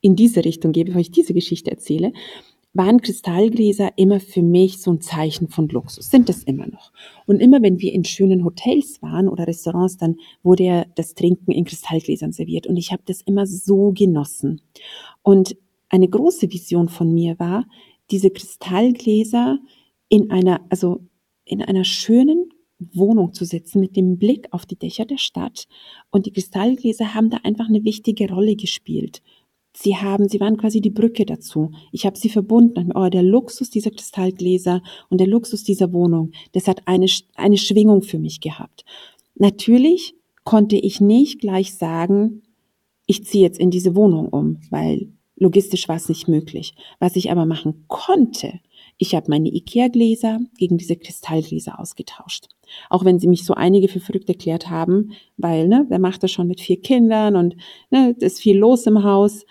in 0.00 0.16
diese 0.16 0.44
Richtung 0.44 0.72
gehe, 0.72 0.84
bevor 0.84 1.00
ich 1.00 1.10
diese 1.10 1.32
Geschichte 1.32 1.70
erzähle, 1.70 2.12
waren 2.74 3.00
Kristallgläser 3.00 3.90
immer 3.96 4.18
für 4.18 4.42
mich 4.42 4.80
so 4.80 4.92
ein 4.92 5.00
Zeichen 5.00 5.48
von 5.48 5.68
Luxus, 5.68 6.10
sind 6.10 6.30
es 6.30 6.42
immer 6.42 6.66
noch. 6.66 6.92
Und 7.26 7.40
immer 7.40 7.62
wenn 7.62 7.80
wir 7.80 7.92
in 7.92 8.04
schönen 8.04 8.44
Hotels 8.44 9.02
waren 9.02 9.28
oder 9.28 9.46
Restaurants, 9.46 9.98
dann 9.98 10.16
wurde 10.42 10.64
ja 10.64 10.86
das 10.94 11.14
Trinken 11.14 11.52
in 11.52 11.64
Kristallgläsern 11.64 12.32
serviert 12.32 12.66
und 12.66 12.76
ich 12.76 12.90
habe 12.92 13.02
das 13.04 13.20
immer 13.22 13.46
so 13.46 13.92
genossen. 13.92 14.62
Und 15.22 15.56
eine 15.88 16.08
große 16.08 16.50
Vision 16.50 16.88
von 16.88 17.12
mir 17.12 17.38
war, 17.38 17.66
diese 18.10 18.30
Kristallgläser 18.30 19.58
in 20.08 20.30
einer, 20.30 20.60
also 20.68 21.00
in 21.44 21.62
einer 21.62 21.84
schönen 21.84 22.50
Wohnung 22.92 23.32
zu 23.32 23.44
sitzen 23.44 23.80
mit 23.80 23.96
dem 23.96 24.18
Blick 24.18 24.48
auf 24.50 24.66
die 24.66 24.76
Dächer 24.76 25.04
der 25.04 25.18
Stadt. 25.18 25.66
Und 26.10 26.26
die 26.26 26.32
Kristallgläser 26.32 27.14
haben 27.14 27.30
da 27.30 27.38
einfach 27.44 27.68
eine 27.68 27.84
wichtige 27.84 28.30
Rolle 28.30 28.56
gespielt. 28.56 29.22
Sie 29.74 29.96
haben, 29.96 30.28
sie 30.28 30.40
waren 30.40 30.58
quasi 30.58 30.80
die 30.80 30.90
Brücke 30.90 31.24
dazu. 31.24 31.72
Ich 31.92 32.04
habe 32.04 32.18
sie 32.18 32.28
verbunden. 32.28 32.92
Oh, 32.94 33.08
der 33.08 33.22
Luxus 33.22 33.70
dieser 33.70 33.90
Kristallgläser 33.90 34.82
und 35.08 35.18
der 35.18 35.26
Luxus 35.26 35.64
dieser 35.64 35.92
Wohnung, 35.92 36.32
das 36.52 36.68
hat 36.68 36.86
eine, 36.86 37.06
eine 37.34 37.56
Schwingung 37.56 38.02
für 38.02 38.18
mich 38.18 38.40
gehabt. 38.40 38.84
Natürlich 39.34 40.14
konnte 40.44 40.76
ich 40.76 41.00
nicht 41.00 41.40
gleich 41.40 41.74
sagen, 41.74 42.42
ich 43.06 43.24
ziehe 43.24 43.42
jetzt 43.42 43.58
in 43.58 43.70
diese 43.70 43.94
Wohnung 43.94 44.28
um, 44.28 44.60
weil 44.70 45.08
logistisch 45.36 45.88
war 45.88 45.96
es 45.96 46.08
nicht 46.08 46.28
möglich. 46.28 46.74
Was 46.98 47.16
ich 47.16 47.30
aber 47.30 47.46
machen 47.46 47.84
konnte, 47.88 48.60
ich 48.98 49.14
habe 49.14 49.26
meine 49.28 49.48
Ikea-Gläser 49.48 50.40
gegen 50.56 50.78
diese 50.78 50.96
Kristallgläser 50.96 51.80
ausgetauscht. 51.80 52.48
Auch 52.88 53.04
wenn 53.04 53.18
sie 53.18 53.26
mich 53.26 53.44
so 53.44 53.54
einige 53.54 53.88
für 53.88 54.00
verrückt 54.00 54.28
erklärt 54.28 54.70
haben, 54.70 55.12
weil, 55.36 55.66
ne, 55.68 55.86
wer 55.88 55.98
macht 55.98 56.22
das 56.22 56.30
schon 56.30 56.46
mit 56.46 56.60
vier 56.60 56.80
Kindern 56.80 57.36
und 57.36 57.56
ne, 57.90 58.14
ist 58.20 58.40
viel 58.40 58.56
los 58.56 58.86
im 58.86 59.02
Haus. 59.02 59.44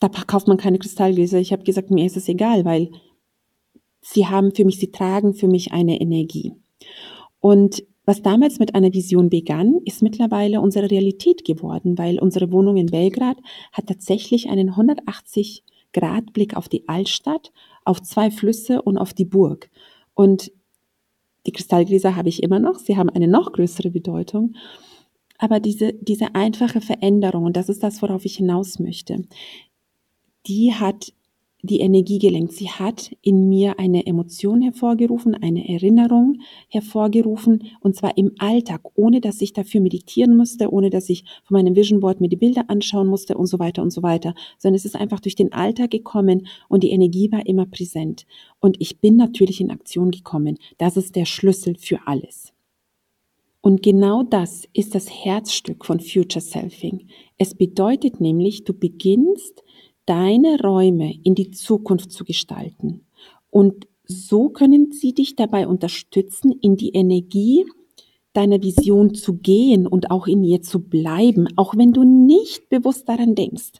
Da 0.00 0.08
kauft 0.08 0.48
man 0.48 0.56
keine 0.56 0.78
Kristallgläser. 0.78 1.38
Ich 1.38 1.52
habe 1.52 1.64
gesagt, 1.64 1.90
mir 1.90 2.06
ist 2.06 2.16
es 2.16 2.28
egal, 2.28 2.64
weil 2.64 2.90
sie 4.00 4.26
haben 4.26 4.54
für 4.54 4.64
mich, 4.64 4.78
sie 4.78 4.90
tragen 4.90 5.34
für 5.34 5.48
mich 5.48 5.72
eine 5.72 6.00
Energie. 6.00 6.52
Und 7.40 7.84
was 8.06 8.22
damals 8.22 8.60
mit 8.60 8.74
einer 8.74 8.92
Vision 8.94 9.28
begann, 9.28 9.80
ist 9.84 10.00
mittlerweile 10.00 10.60
unsere 10.60 10.90
Realität 10.90 11.44
geworden, 11.44 11.98
weil 11.98 12.20
unsere 12.20 12.52
Wohnung 12.52 12.76
in 12.76 12.86
Belgrad 12.86 13.36
hat 13.72 13.88
tatsächlich 13.88 14.48
einen 14.48 14.70
180 14.70 15.64
Grad 15.92 16.32
Blick 16.32 16.56
auf 16.56 16.68
die 16.68 16.88
Altstadt, 16.88 17.52
auf 17.84 18.00
zwei 18.02 18.30
Flüsse 18.30 18.80
und 18.80 18.96
auf 18.96 19.12
die 19.12 19.24
Burg. 19.24 19.70
Und 20.14 20.52
die 21.46 21.52
Kristallgläser 21.52 22.14
habe 22.14 22.28
ich 22.28 22.42
immer 22.42 22.60
noch, 22.60 22.78
sie 22.78 22.96
haben 22.96 23.10
eine 23.10 23.28
noch 23.28 23.52
größere 23.52 23.90
Bedeutung. 23.90 24.54
Aber 25.38 25.58
diese, 25.58 25.92
diese 25.94 26.34
einfache 26.34 26.80
Veränderung, 26.80 27.44
und 27.44 27.56
das 27.56 27.68
ist 27.68 27.82
das, 27.82 28.02
worauf 28.02 28.24
ich 28.24 28.36
hinaus 28.36 28.78
möchte, 28.78 29.24
die 30.46 30.72
hat 30.72 31.12
die 31.62 31.80
Energie 31.80 32.18
gelenkt. 32.18 32.52
Sie 32.52 32.70
hat 32.70 33.10
in 33.22 33.48
mir 33.48 33.78
eine 33.78 34.06
Emotion 34.06 34.62
hervorgerufen, 34.62 35.34
eine 35.34 35.68
Erinnerung 35.68 36.40
hervorgerufen, 36.68 37.64
und 37.80 37.96
zwar 37.96 38.16
im 38.16 38.32
Alltag, 38.38 38.82
ohne 38.94 39.20
dass 39.20 39.40
ich 39.40 39.52
dafür 39.52 39.80
meditieren 39.80 40.36
musste, 40.36 40.72
ohne 40.72 40.90
dass 40.90 41.08
ich 41.08 41.24
von 41.44 41.56
meinem 41.56 41.74
Vision 41.74 42.00
Board 42.00 42.20
mir 42.20 42.28
die 42.28 42.36
Bilder 42.36 42.68
anschauen 42.68 43.08
musste 43.08 43.36
und 43.36 43.46
so 43.46 43.58
weiter 43.58 43.82
und 43.82 43.90
so 43.90 44.02
weiter, 44.02 44.34
sondern 44.58 44.76
es 44.76 44.84
ist 44.84 44.96
einfach 44.96 45.20
durch 45.20 45.34
den 45.34 45.52
Alltag 45.52 45.90
gekommen 45.90 46.46
und 46.68 46.82
die 46.82 46.90
Energie 46.90 47.32
war 47.32 47.46
immer 47.46 47.66
präsent. 47.66 48.26
Und 48.60 48.76
ich 48.80 49.00
bin 49.00 49.16
natürlich 49.16 49.60
in 49.60 49.70
Aktion 49.70 50.10
gekommen. 50.10 50.58
Das 50.78 50.96
ist 50.96 51.16
der 51.16 51.24
Schlüssel 51.24 51.76
für 51.76 52.06
alles. 52.06 52.52
Und 53.66 53.82
genau 53.82 54.22
das 54.22 54.68
ist 54.74 54.94
das 54.94 55.10
Herzstück 55.10 55.84
von 55.84 55.98
Future 55.98 56.40
Selfing. 56.40 57.08
Es 57.36 57.56
bedeutet 57.56 58.20
nämlich, 58.20 58.62
du 58.62 58.72
beginnst 58.72 59.64
deine 60.06 60.60
Räume 60.60 61.14
in 61.22 61.34
die 61.34 61.50
Zukunft 61.50 62.12
zu 62.12 62.24
gestalten. 62.24 63.02
Und 63.50 63.86
so 64.04 64.48
können 64.48 64.92
sie 64.92 65.12
dich 65.12 65.36
dabei 65.36 65.66
unterstützen, 65.66 66.52
in 66.60 66.76
die 66.76 66.90
Energie 66.90 67.66
deiner 68.32 68.62
Vision 68.62 69.14
zu 69.14 69.34
gehen 69.34 69.86
und 69.86 70.10
auch 70.10 70.26
in 70.26 70.44
ihr 70.44 70.62
zu 70.62 70.80
bleiben, 70.80 71.48
auch 71.56 71.76
wenn 71.76 71.92
du 71.92 72.04
nicht 72.04 72.68
bewusst 72.68 73.08
daran 73.08 73.34
denkst 73.34 73.72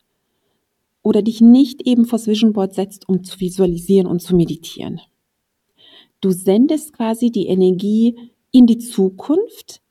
oder 1.02 1.22
dich 1.22 1.40
nicht 1.40 1.86
eben 1.86 2.06
vors 2.06 2.26
Vision 2.26 2.52
Board 2.52 2.74
setzt, 2.74 3.08
um 3.08 3.22
zu 3.22 3.38
visualisieren 3.38 4.06
und 4.06 4.20
zu 4.20 4.34
meditieren. 4.34 5.00
Du 6.20 6.30
sendest 6.30 6.94
quasi 6.94 7.30
die 7.30 7.46
Energie 7.46 8.16
in 8.50 8.66
die 8.66 8.78
Zukunft 8.78 9.82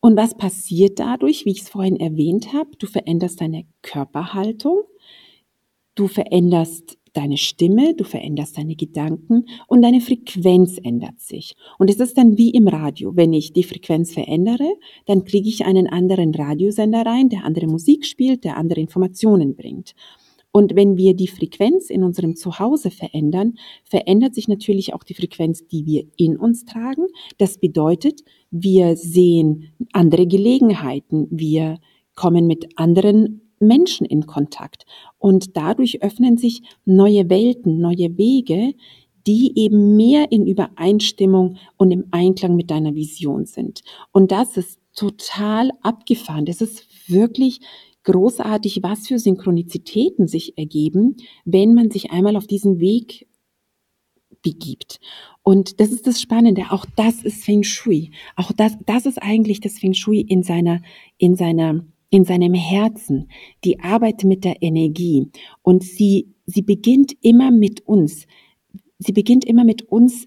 und 0.00 0.16
was 0.16 0.36
passiert 0.36 0.98
dadurch, 0.98 1.44
wie 1.44 1.52
ich 1.52 1.62
es 1.62 1.68
vorhin 1.68 1.96
erwähnt 1.96 2.52
habe? 2.52 2.70
Du 2.78 2.86
veränderst 2.86 3.40
deine 3.40 3.64
Körperhaltung, 3.82 4.82
Du 5.98 6.06
veränderst 6.06 6.96
deine 7.12 7.36
Stimme, 7.36 7.92
du 7.92 8.04
veränderst 8.04 8.56
deine 8.56 8.76
Gedanken 8.76 9.46
und 9.66 9.82
deine 9.82 10.00
Frequenz 10.00 10.78
ändert 10.80 11.18
sich. 11.18 11.56
Und 11.76 11.90
es 11.90 11.96
ist 11.96 12.16
dann 12.16 12.38
wie 12.38 12.50
im 12.50 12.68
Radio. 12.68 13.16
Wenn 13.16 13.32
ich 13.32 13.52
die 13.52 13.64
Frequenz 13.64 14.12
verändere, 14.12 14.76
dann 15.06 15.24
kriege 15.24 15.48
ich 15.48 15.66
einen 15.66 15.88
anderen 15.88 16.32
Radiosender 16.32 17.04
rein, 17.04 17.30
der 17.30 17.44
andere 17.44 17.66
Musik 17.66 18.06
spielt, 18.06 18.44
der 18.44 18.56
andere 18.56 18.78
Informationen 18.78 19.56
bringt. 19.56 19.96
Und 20.52 20.76
wenn 20.76 20.96
wir 20.96 21.14
die 21.14 21.26
Frequenz 21.26 21.90
in 21.90 22.04
unserem 22.04 22.36
Zuhause 22.36 22.92
verändern, 22.92 23.54
verändert 23.82 24.36
sich 24.36 24.46
natürlich 24.46 24.94
auch 24.94 25.02
die 25.02 25.14
Frequenz, 25.14 25.66
die 25.66 25.84
wir 25.84 26.04
in 26.16 26.36
uns 26.36 26.64
tragen. 26.64 27.06
Das 27.38 27.58
bedeutet, 27.58 28.22
wir 28.52 28.94
sehen 28.94 29.72
andere 29.92 30.28
Gelegenheiten, 30.28 31.26
wir 31.32 31.80
kommen 32.14 32.46
mit 32.46 32.68
anderen 32.78 33.47
Menschen 33.60 34.06
in 34.06 34.26
Kontakt. 34.26 34.84
Und 35.18 35.56
dadurch 35.56 36.02
öffnen 36.02 36.36
sich 36.36 36.62
neue 36.84 37.28
Welten, 37.30 37.80
neue 37.80 38.16
Wege, 38.16 38.74
die 39.26 39.52
eben 39.56 39.96
mehr 39.96 40.32
in 40.32 40.46
Übereinstimmung 40.46 41.56
und 41.76 41.90
im 41.90 42.06
Einklang 42.10 42.56
mit 42.56 42.70
deiner 42.70 42.94
Vision 42.94 43.44
sind. 43.44 43.82
Und 44.12 44.32
das 44.32 44.56
ist 44.56 44.80
total 44.94 45.70
abgefahren. 45.82 46.46
Das 46.46 46.60
ist 46.60 46.86
wirklich 47.08 47.60
großartig, 48.04 48.82
was 48.82 49.06
für 49.06 49.18
Synchronizitäten 49.18 50.28
sich 50.28 50.56
ergeben, 50.56 51.16
wenn 51.44 51.74
man 51.74 51.90
sich 51.90 52.10
einmal 52.10 52.36
auf 52.36 52.46
diesen 52.46 52.80
Weg 52.80 53.28
begibt. 54.42 54.98
Und 55.42 55.80
das 55.80 55.90
ist 55.90 56.06
das 56.06 56.20
Spannende. 56.20 56.66
Auch 56.70 56.86
das 56.96 57.22
ist 57.22 57.44
Feng 57.44 57.64
Shui. 57.64 58.12
Auch 58.36 58.52
das, 58.52 58.78
das 58.86 59.04
ist 59.04 59.22
eigentlich 59.22 59.60
das 59.60 59.78
Feng 59.78 59.94
Shui 59.94 60.20
in 60.20 60.42
seiner, 60.42 60.80
in 61.18 61.36
seiner 61.36 61.84
in 62.10 62.24
seinem 62.24 62.54
Herzen, 62.54 63.28
die 63.64 63.80
Arbeit 63.80 64.24
mit 64.24 64.44
der 64.44 64.62
Energie. 64.62 65.30
Und 65.62 65.82
sie, 65.82 66.34
sie 66.46 66.62
beginnt 66.62 67.12
immer 67.20 67.50
mit 67.50 67.86
uns. 67.86 68.26
Sie 68.98 69.12
beginnt 69.12 69.44
immer 69.44 69.64
mit 69.64 69.82
uns 69.88 70.26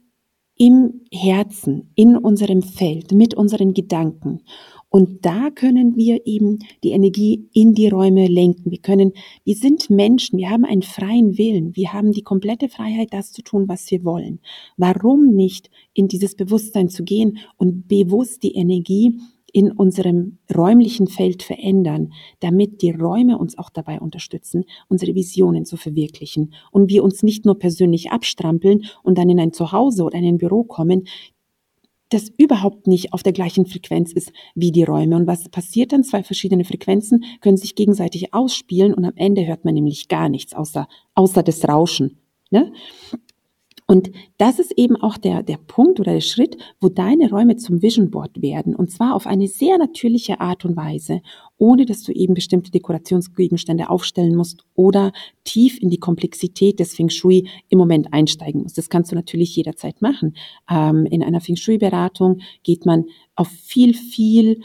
im 0.58 1.02
Herzen, 1.12 1.92
in 1.96 2.16
unserem 2.16 2.62
Feld, 2.62 3.12
mit 3.14 3.34
unseren 3.34 3.74
Gedanken. 3.74 4.42
Und 4.90 5.26
da 5.26 5.50
können 5.50 5.96
wir 5.96 6.28
eben 6.28 6.60
die 6.84 6.92
Energie 6.92 7.48
in 7.54 7.74
die 7.74 7.88
Räume 7.88 8.28
lenken. 8.28 8.70
Wir 8.70 8.80
können, 8.80 9.14
wir 9.46 9.56
sind 9.56 9.90
Menschen, 9.90 10.38
wir 10.38 10.50
haben 10.50 10.66
einen 10.66 10.82
freien 10.82 11.38
Willen, 11.38 11.76
wir 11.78 11.94
haben 11.94 12.12
die 12.12 12.24
komplette 12.24 12.68
Freiheit, 12.68 13.08
das 13.12 13.32
zu 13.32 13.42
tun, 13.42 13.70
was 13.70 13.90
wir 13.90 14.04
wollen. 14.04 14.40
Warum 14.76 15.34
nicht 15.34 15.72
in 15.94 16.10
dieses 16.10 16.36
Bewusstsein 16.36 16.90
zu 16.90 17.06
gehen 17.06 17.38
und 17.56 17.88
bewusst 17.88 18.44
die 18.44 18.54
Energie 18.54 19.18
in 19.54 19.72
unserem 19.72 20.38
räumlichen 20.54 21.08
Feld 21.08 21.44
verändern, 21.44 22.14
damit 22.40 22.82
die 22.82 22.92
Räume 22.92 23.38
uns 23.38 23.58
auch 23.58 23.70
dabei 23.70 24.00
unterstützen, 24.00 24.66
unsere 24.88 25.16
Visionen 25.16 25.66
zu 25.66 25.78
verwirklichen 25.78 26.54
und 26.72 26.90
wir 26.90 27.04
uns 27.04 27.24
nicht 27.24 27.46
nur 27.46 27.60
persönlich 27.60 28.12
abstrampeln 28.12 28.86
und 29.04 29.18
dann 29.18 29.30
in 29.30 29.40
ein 29.40 29.54
Zuhause 29.54 30.04
oder 30.04 30.18
in 30.18 30.26
ein 30.26 30.38
Büro 30.38 30.64
kommen, 30.64 31.06
das 32.12 32.30
überhaupt 32.38 32.88
nicht 32.88 33.14
auf 33.14 33.24
der 33.24 33.32
gleichen 33.32 33.66
Frequenz 33.66 34.12
ist 34.12 34.34
wie 34.54 34.72
die 34.72 34.84
Räume. 34.84 35.16
Und 35.16 35.28
was 35.28 35.48
passiert 35.50 35.94
dann? 35.94 36.04
Zwei 36.04 36.24
verschiedene 36.24 36.66
Frequenzen 36.66 37.24
können 37.40 37.58
sich 37.58 37.76
gegenseitig 37.76 38.34
ausspielen 38.34 38.94
und 38.94 39.06
am 39.06 39.14
Ende 39.16 39.48
hört 39.48 39.66
man 39.66 39.74
nämlich 39.74 40.10
gar 40.10 40.28
nichts 40.28 40.54
außer, 40.54 40.88
außer 41.16 41.42
das 41.42 41.68
Rauschen. 41.68 42.18
Ne? 42.50 42.74
Und 43.92 44.10
das 44.38 44.58
ist 44.58 44.72
eben 44.78 44.96
auch 44.96 45.18
der, 45.18 45.44
der 45.44 45.58
Punkt 45.58 46.00
oder 46.00 46.14
der 46.14 46.22
Schritt, 46.22 46.56
wo 46.80 46.88
deine 46.88 47.30
Räume 47.30 47.58
zum 47.58 47.82
Vision 47.82 48.10
Board 48.10 48.42
werden. 48.42 48.74
Und 48.74 48.90
zwar 48.90 49.14
auf 49.14 49.28
eine 49.28 49.50
sehr 49.50 49.78
natürliche 49.78 50.40
Art 50.40 50.64
und 50.64 50.78
Weise, 50.78 51.20
ohne 51.58 51.86
dass 51.86 52.02
du 52.04 52.14
eben 52.14 52.34
bestimmte 52.34 52.72
Dekorationsgegenstände 52.72 53.90
aufstellen 53.90 54.38
musst 54.38 54.64
oder 54.76 55.12
tief 55.44 55.78
in 55.82 55.90
die 55.90 55.98
Komplexität 55.98 56.80
des 56.80 56.96
Feng 56.96 57.10
Shui 57.10 57.50
im 57.68 57.80
Moment 57.80 58.14
einsteigen 58.14 58.62
musst. 58.64 58.78
Das 58.78 58.90
kannst 58.90 59.12
du 59.12 59.16
natürlich 59.18 59.58
jederzeit 59.58 60.02
machen. 60.02 60.38
Ähm, 60.70 61.06
in 61.06 61.22
einer 61.22 61.42
Feng 61.42 61.58
Shui-Beratung 61.58 62.40
geht 62.64 62.86
man 62.86 63.08
auf 63.36 63.50
viel, 63.50 63.94
viel, 63.94 64.62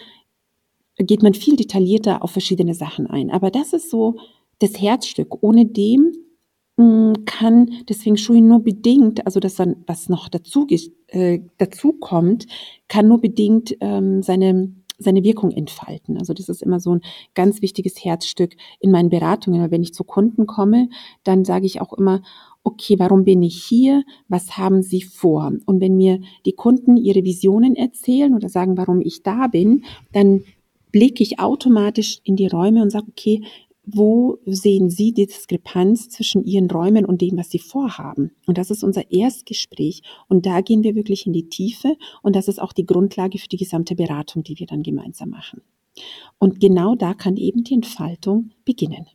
geht 0.99 1.25
man 1.25 1.35
viel 1.35 1.57
detaillierter 1.57 2.23
auf 2.23 2.31
verschiedene 2.31 2.75
Sachen 2.75 3.09
ein. 3.09 3.33
Aber 3.33 3.51
das 3.51 3.73
ist 3.73 3.91
so 3.91 4.21
das 4.61 4.81
Herzstück. 4.81 5.43
Ohne 5.43 5.67
dem 5.67 6.12
hm, 6.79 7.25
kann 7.25 7.71
deswegen 7.89 8.17
Shui 8.17 8.41
nur 8.41 8.61
bedingt, 8.61 9.25
also 9.25 9.41
das 9.41 9.55
dann, 9.55 9.77
was 9.87 10.09
noch 10.09 10.29
dazu, 10.29 10.67
äh, 11.09 11.41
dazu 11.59 11.95
kommt, 11.95 12.47
kann 12.89 13.09
nur 13.09 13.21
bedingt 13.21 13.77
ähm, 13.81 14.23
seine, 14.23 14.75
seine 14.99 15.25
Wirkung 15.25 15.51
entfalten. 15.51 16.19
Also 16.19 16.35
das 16.35 16.51
ist 16.51 16.62
immer 16.62 16.79
so 16.79 16.95
ein 16.95 17.01
ganz 17.35 17.62
wichtiges 17.62 18.05
Herzstück 18.05 18.57
in 18.79 18.91
meinen 18.91 19.09
Beratungen. 19.09 19.71
Wenn 19.71 19.83
ich 19.83 19.95
zu 19.95 20.05
Kunden 20.05 20.47
komme, 20.47 20.91
dann 21.25 21.47
sage 21.47 21.65
ich 21.65 21.81
auch 21.81 21.95
immer, 21.95 22.23
okay, 22.62 22.99
warum 22.99 23.25
bin 23.25 23.43
ich 23.43 23.62
hier? 23.62 24.05
Was 24.29 24.59
haben 24.59 24.83
Sie 24.83 25.01
vor? 25.01 25.53
Und 25.65 25.81
wenn 25.81 25.97
mir 25.97 26.21
die 26.45 26.53
Kunden 26.53 26.97
ihre 26.97 27.25
Visionen 27.25 27.75
erzählen 27.75 28.35
oder 28.35 28.49
sagen, 28.51 28.77
warum 28.77 29.01
ich 29.01 29.23
da 29.23 29.47
bin, 29.47 29.85
dann 30.12 30.43
blicke 30.93 31.23
ich 31.23 31.39
automatisch 31.39 32.21
in 32.25 32.37
die 32.37 32.49
Räume 32.49 32.83
und 32.83 32.91
sage, 32.91 33.07
okay, 33.09 33.43
wo 33.87 34.38
sehen 34.44 34.90
Sie 34.90 35.12
die 35.12 35.27
Diskrepanz 35.27 36.09
zwischen 36.09 36.44
Ihren 36.44 36.68
Räumen 36.68 37.07
und 37.07 37.22
dem, 37.22 37.37
was 37.37 37.51
Sie 37.51 37.61
vorhaben? 37.61 38.33
Und 38.44 38.59
das 38.59 38.70
ist 38.72 38.83
unser 38.83 39.12
Erstgespräch. 39.12 40.03
Und 40.29 40.44
da 40.44 40.61
gehen 40.61 40.83
wir 40.83 40.96
wirklich 40.96 41.27
in 41.27 41.33
die 41.33 41.49
Tiefe. 41.49 41.96
Und 42.22 42.35
das 42.35 42.49
ist 42.49 42.61
auch 42.61 42.72
die 42.72 42.85
Grundlage 42.85 43.38
für 43.38 43.49
die 43.49 43.57
gesamte 43.57 43.94
Beratung, 43.94 44.42
die 44.42 44.59
wir 44.59 44.66
dann 44.66 44.83
gemeinsam 44.83 45.31
machen. 45.31 45.62
Und 46.38 46.59
genau 46.59 46.96
da 46.96 47.14
kann 47.14 47.37
eben 47.37 47.62
die 47.62 47.75
Entfaltung 47.75 48.51
beginnen. 48.64 49.07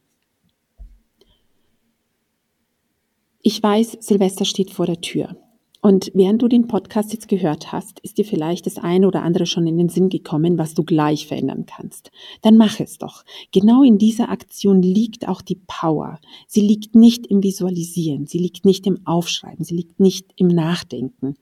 Ich 3.43 3.61
weiß, 3.61 3.97
Silvester 3.99 4.45
steht 4.45 4.71
vor 4.71 4.85
der 4.85 5.01
Tür. 5.01 5.35
Und 5.83 6.11
während 6.13 6.43
du 6.43 6.47
den 6.47 6.67
Podcast 6.67 7.11
jetzt 7.11 7.27
gehört 7.27 7.71
hast, 7.71 7.99
ist 8.01 8.19
dir 8.19 8.25
vielleicht 8.25 8.67
das 8.67 8.77
eine 8.77 9.07
oder 9.07 9.23
andere 9.23 9.47
schon 9.47 9.65
in 9.65 9.79
den 9.79 9.89
Sinn 9.89 10.09
gekommen, 10.09 10.59
was 10.59 10.75
du 10.75 10.83
gleich 10.83 11.25
verändern 11.25 11.65
kannst. 11.65 12.11
Dann 12.43 12.55
mach 12.55 12.79
es 12.79 12.99
doch. 12.99 13.23
Genau 13.51 13.81
in 13.81 13.97
dieser 13.97 14.29
Aktion 14.29 14.83
liegt 14.83 15.27
auch 15.27 15.41
die 15.41 15.59
Power. 15.65 16.19
Sie 16.47 16.61
liegt 16.61 16.93
nicht 16.93 17.25
im 17.25 17.41
Visualisieren, 17.41 18.27
sie 18.27 18.37
liegt 18.37 18.63
nicht 18.63 18.85
im 18.85 19.05
Aufschreiben, 19.07 19.65
sie 19.65 19.75
liegt 19.75 19.99
nicht 19.99 20.27
im 20.35 20.49
Nachdenken. 20.49 21.35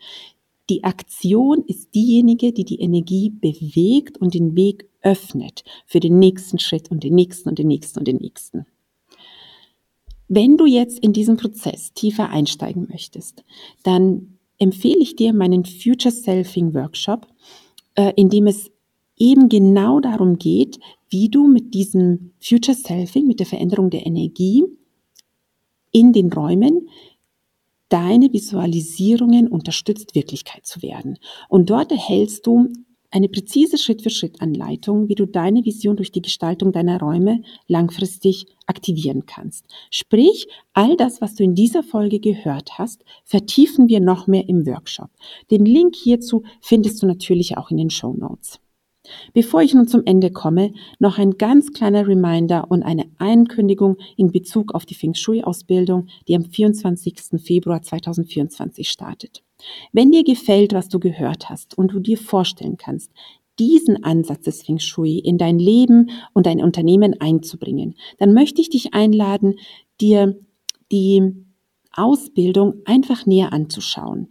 Die 0.69 0.85
Aktion 0.85 1.63
ist 1.67 1.93
diejenige, 1.93 2.53
die 2.53 2.63
die 2.63 2.79
Energie 2.79 3.31
bewegt 3.31 4.19
und 4.19 4.33
den 4.35 4.55
Weg 4.55 4.87
öffnet 5.01 5.63
für 5.85 5.99
den 5.99 6.17
nächsten 6.17 6.59
Schritt 6.59 6.91
und 6.91 7.03
den 7.03 7.15
nächsten 7.15 7.49
und 7.49 7.59
den 7.59 7.67
nächsten 7.67 7.99
und 7.99 8.07
den 8.07 8.17
nächsten. 8.17 8.65
Wenn 10.29 10.57
du 10.57 10.67
jetzt 10.67 10.99
in 10.99 11.11
diesen 11.11 11.37
Prozess 11.37 11.91
tiefer 11.93 12.29
einsteigen 12.29 12.87
möchtest, 12.89 13.43
dann 13.83 14.37
empfehle 14.59 14.99
ich 14.99 15.15
dir 15.15 15.33
meinen 15.33 15.65
Future 15.65 16.13
Selfing 16.13 16.73
Workshop, 16.75 17.27
äh, 17.95 18.13
in 18.15 18.29
dem 18.29 18.45
es 18.45 18.71
eben 19.17 19.49
genau 19.49 19.99
darum 19.99 20.37
geht, 20.37 20.79
wie 21.09 21.29
du 21.29 21.47
mit 21.47 21.73
diesem 21.73 22.31
Future 22.39 22.77
Selfing, 22.77 23.25
mit 23.25 23.39
der 23.39 23.47
Veränderung 23.47 23.89
der 23.89 24.05
Energie 24.05 24.63
in 25.91 26.13
den 26.13 26.31
Räumen 26.31 26.87
deine 27.89 28.31
Visualisierungen 28.31 29.47
unterstützt, 29.47 30.13
Wirklichkeit 30.13 30.67
zu 30.67 30.83
werden. 30.83 31.17
Und 31.49 31.71
dort 31.71 31.91
erhältst 31.91 32.45
du 32.45 32.69
eine 33.11 33.29
präzise 33.29 33.77
Schritt-für-Schritt-Anleitung, 33.77 35.09
wie 35.09 35.15
du 35.15 35.25
deine 35.25 35.65
Vision 35.65 35.95
durch 35.95 36.11
die 36.11 36.21
Gestaltung 36.21 36.71
deiner 36.71 36.99
Räume 36.99 37.41
langfristig 37.67 38.45
aktivieren 38.67 39.25
kannst. 39.25 39.65
Sprich, 39.89 40.47
all 40.73 40.95
das, 40.95 41.21
was 41.21 41.35
du 41.35 41.43
in 41.43 41.55
dieser 41.55 41.83
Folge 41.83 42.19
gehört 42.19 42.77
hast, 42.77 43.03
vertiefen 43.25 43.87
wir 43.87 43.99
noch 43.99 44.27
mehr 44.27 44.47
im 44.47 44.65
Workshop. 44.65 45.09
Den 45.49 45.65
Link 45.65 45.95
hierzu 45.95 46.43
findest 46.61 47.01
du 47.01 47.07
natürlich 47.07 47.57
auch 47.57 47.71
in 47.71 47.77
den 47.77 47.89
Show 47.89 48.13
Notes. 48.13 48.59
Bevor 49.33 49.61
ich 49.61 49.73
nun 49.73 49.87
zum 49.87 50.03
Ende 50.05 50.31
komme, 50.31 50.73
noch 50.99 51.17
ein 51.17 51.37
ganz 51.37 51.71
kleiner 51.71 52.07
Reminder 52.07 52.69
und 52.69 52.83
eine 52.83 53.05
Ankündigung 53.17 53.97
in 54.17 54.31
Bezug 54.31 54.75
auf 54.75 54.85
die 54.85 54.93
Feng 54.93 55.15
Shui-Ausbildung, 55.15 56.07
die 56.27 56.35
am 56.35 56.45
24. 56.45 57.41
Februar 57.41 57.81
2024 57.81 58.87
startet. 58.87 59.43
Wenn 59.91 60.11
dir 60.11 60.23
gefällt, 60.23 60.73
was 60.73 60.89
du 60.89 60.99
gehört 60.99 61.49
hast 61.49 61.77
und 61.77 61.93
du 61.93 61.99
dir 61.99 62.17
vorstellen 62.17 62.77
kannst, 62.77 63.11
diesen 63.59 64.03
Ansatz 64.03 64.45
des 64.45 64.63
Feng 64.63 64.79
Shui 64.79 65.19
in 65.19 65.37
dein 65.37 65.59
Leben 65.59 66.11
und 66.33 66.45
dein 66.45 66.63
Unternehmen 66.63 67.19
einzubringen, 67.19 67.95
dann 68.17 68.33
möchte 68.33 68.61
ich 68.61 68.69
dich 68.69 68.93
einladen, 68.93 69.55
dir 69.99 70.39
die 70.91 71.33
Ausbildung 71.91 72.75
einfach 72.85 73.25
näher 73.25 73.51
anzuschauen. 73.51 74.29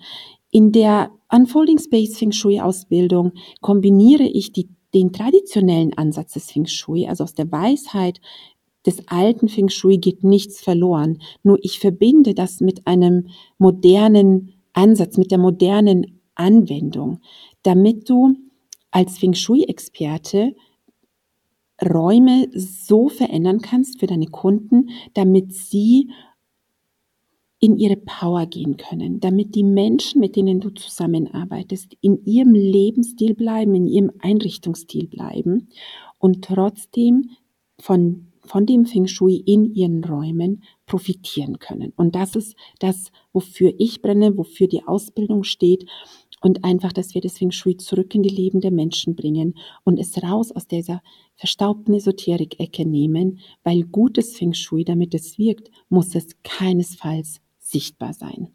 In 0.50 0.72
der 0.72 1.10
Unfolding 1.30 1.78
Space 1.78 2.16
Feng 2.18 2.32
Shui 2.32 2.60
Ausbildung 2.60 3.32
kombiniere 3.60 4.24
ich 4.24 4.52
die, 4.52 4.70
den 4.94 5.12
traditionellen 5.12 5.92
Ansatz 5.92 6.32
des 6.32 6.50
Feng 6.50 6.66
Shui, 6.66 7.06
also 7.06 7.24
aus 7.24 7.34
der 7.34 7.52
Weisheit 7.52 8.20
des 8.86 9.06
alten 9.08 9.48
Feng 9.48 9.68
Shui 9.68 9.98
geht 9.98 10.24
nichts 10.24 10.62
verloren. 10.62 11.18
Nur 11.42 11.58
ich 11.62 11.78
verbinde 11.78 12.32
das 12.32 12.60
mit 12.60 12.86
einem 12.86 13.28
modernen 13.58 14.54
Ansatz, 14.72 15.16
mit 15.16 15.30
der 15.30 15.38
modernen 15.38 16.20
Anwendung, 16.34 17.20
damit 17.62 18.08
du 18.08 18.36
als 18.90 19.18
Feng 19.18 19.34
Shui-Experte 19.34 20.54
Räume 21.84 22.48
so 22.54 23.08
verändern 23.08 23.60
kannst 23.60 24.00
für 24.00 24.06
deine 24.06 24.26
Kunden, 24.26 24.90
damit 25.14 25.52
sie 25.52 26.10
in 27.60 27.76
ihre 27.76 27.96
Power 27.96 28.46
gehen 28.46 28.76
können, 28.76 29.20
damit 29.20 29.54
die 29.54 29.64
Menschen, 29.64 30.20
mit 30.20 30.36
denen 30.36 30.60
du 30.60 30.70
zusammenarbeitest, 30.70 31.96
in 32.00 32.24
ihrem 32.24 32.54
Lebensstil 32.54 33.34
bleiben, 33.34 33.74
in 33.74 33.86
ihrem 33.88 34.12
Einrichtungsstil 34.20 35.08
bleiben 35.08 35.68
und 36.18 36.44
trotzdem 36.44 37.30
von 37.80 38.27
von 38.48 38.66
dem 38.66 38.86
Feng 38.86 39.06
Shui 39.06 39.36
in 39.36 39.74
ihren 39.74 40.02
Räumen 40.02 40.62
profitieren 40.86 41.58
können. 41.58 41.92
Und 41.96 42.14
das 42.14 42.34
ist 42.34 42.56
das, 42.78 43.12
wofür 43.32 43.74
ich 43.78 44.02
brenne, 44.02 44.36
wofür 44.36 44.66
die 44.66 44.84
Ausbildung 44.86 45.44
steht 45.44 45.84
und 46.40 46.64
einfach, 46.64 46.92
dass 46.92 47.14
wir 47.14 47.20
das 47.20 47.38
Feng 47.38 47.50
Shui 47.50 47.76
zurück 47.76 48.14
in 48.14 48.22
die 48.22 48.28
Leben 48.28 48.60
der 48.60 48.70
Menschen 48.70 49.14
bringen 49.14 49.54
und 49.84 49.98
es 49.98 50.22
raus 50.22 50.52
aus 50.52 50.66
dieser 50.66 51.02
verstaubten 51.36 51.94
Esoterik-Ecke 51.94 52.86
nehmen, 52.86 53.40
weil 53.64 53.82
gutes 53.82 54.36
Feng 54.36 54.54
Shui, 54.54 54.84
damit 54.84 55.14
es 55.14 55.38
wirkt, 55.38 55.70
muss 55.88 56.14
es 56.14 56.28
keinesfalls 56.42 57.40
sichtbar 57.58 58.12
sein. 58.12 58.48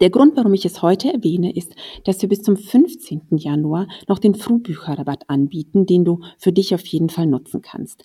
Der 0.00 0.10
Grund, 0.10 0.36
warum 0.36 0.54
ich 0.54 0.64
es 0.64 0.80
heute 0.80 1.12
erwähne, 1.12 1.54
ist, 1.54 1.74
dass 2.04 2.22
wir 2.22 2.28
bis 2.28 2.42
zum 2.42 2.56
15. 2.56 3.36
Januar 3.36 3.86
noch 4.08 4.18
den 4.18 4.34
Frühbücherrabatt 4.34 5.28
anbieten, 5.28 5.84
den 5.84 6.04
du 6.04 6.20
für 6.38 6.52
dich 6.52 6.74
auf 6.74 6.84
jeden 6.86 7.10
Fall 7.10 7.26
nutzen 7.26 7.60
kannst. 7.60 8.04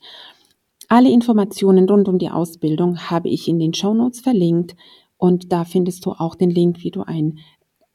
Alle 0.89 1.11
Informationen 1.11 1.89
rund 1.89 2.07
um 2.07 2.17
die 2.17 2.29
Ausbildung 2.29 2.97
habe 2.97 3.27
ich 3.27 3.49
in 3.49 3.59
den 3.59 3.73
Show 3.73 3.93
Notes 3.93 4.21
verlinkt 4.21 4.75
und 5.17 5.51
da 5.51 5.65
findest 5.65 6.05
du 6.05 6.11
auch 6.11 6.35
den 6.35 6.49
Link, 6.49 6.81
wie 6.81 6.91
du 6.91 7.01
ein, 7.01 7.39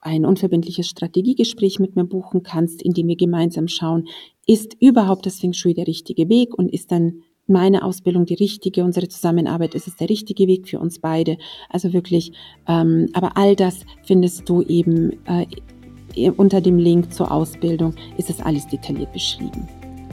ein 0.00 0.26
unverbindliches 0.26 0.88
Strategiegespräch 0.88 1.78
mit 1.78 1.96
mir 1.96 2.04
buchen 2.04 2.42
kannst, 2.42 2.82
in 2.82 2.92
dem 2.92 3.08
wir 3.08 3.16
gemeinsam 3.16 3.66
schauen, 3.66 4.08
ist 4.46 4.76
überhaupt 4.78 5.24
das 5.24 5.40
Feng 5.40 5.54
Shui 5.54 5.72
der 5.72 5.86
richtige 5.86 6.28
Weg 6.28 6.52
und 6.58 6.68
ist 6.68 6.92
dann 6.92 7.22
meine 7.46 7.82
Ausbildung 7.82 8.26
die 8.26 8.34
richtige, 8.34 8.84
unsere 8.84 9.08
Zusammenarbeit 9.08 9.74
ist 9.74 9.88
es 9.88 9.96
der 9.96 10.10
richtige 10.10 10.46
Weg 10.46 10.68
für 10.68 10.78
uns 10.78 10.98
beide. 10.98 11.38
Also 11.70 11.94
wirklich, 11.94 12.32
ähm, 12.68 13.08
aber 13.14 13.38
all 13.38 13.56
das 13.56 13.86
findest 14.04 14.48
du 14.48 14.60
eben 14.62 15.18
äh, 15.26 16.30
unter 16.30 16.60
dem 16.60 16.76
Link 16.76 17.12
zur 17.12 17.32
Ausbildung, 17.32 17.94
ist 18.18 18.28
es 18.28 18.40
alles 18.40 18.66
detailliert 18.66 19.12
beschrieben. 19.12 19.66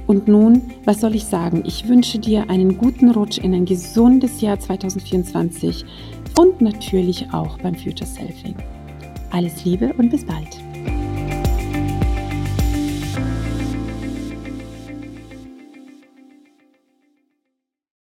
Und 0.09 0.27
nun, 0.27 0.63
was 0.85 1.01
soll 1.01 1.13
ich 1.13 1.25
sagen? 1.25 1.61
Ich 1.67 1.87
wünsche 1.87 2.17
dir 2.17 2.49
einen 2.49 2.79
guten 2.79 3.11
Rutsch 3.11 3.37
in 3.37 3.53
ein 3.53 3.65
gesundes 3.65 4.41
Jahr 4.41 4.59
2024 4.59 5.85
und 6.35 6.61
natürlich 6.61 7.27
auch 7.31 7.59
beim 7.59 7.75
Future 7.75 8.09
Selfing. 8.09 8.55
Alles 9.29 9.63
Liebe 9.65 9.93
und 9.99 10.09
bis 10.09 10.25
bald. 10.25 10.68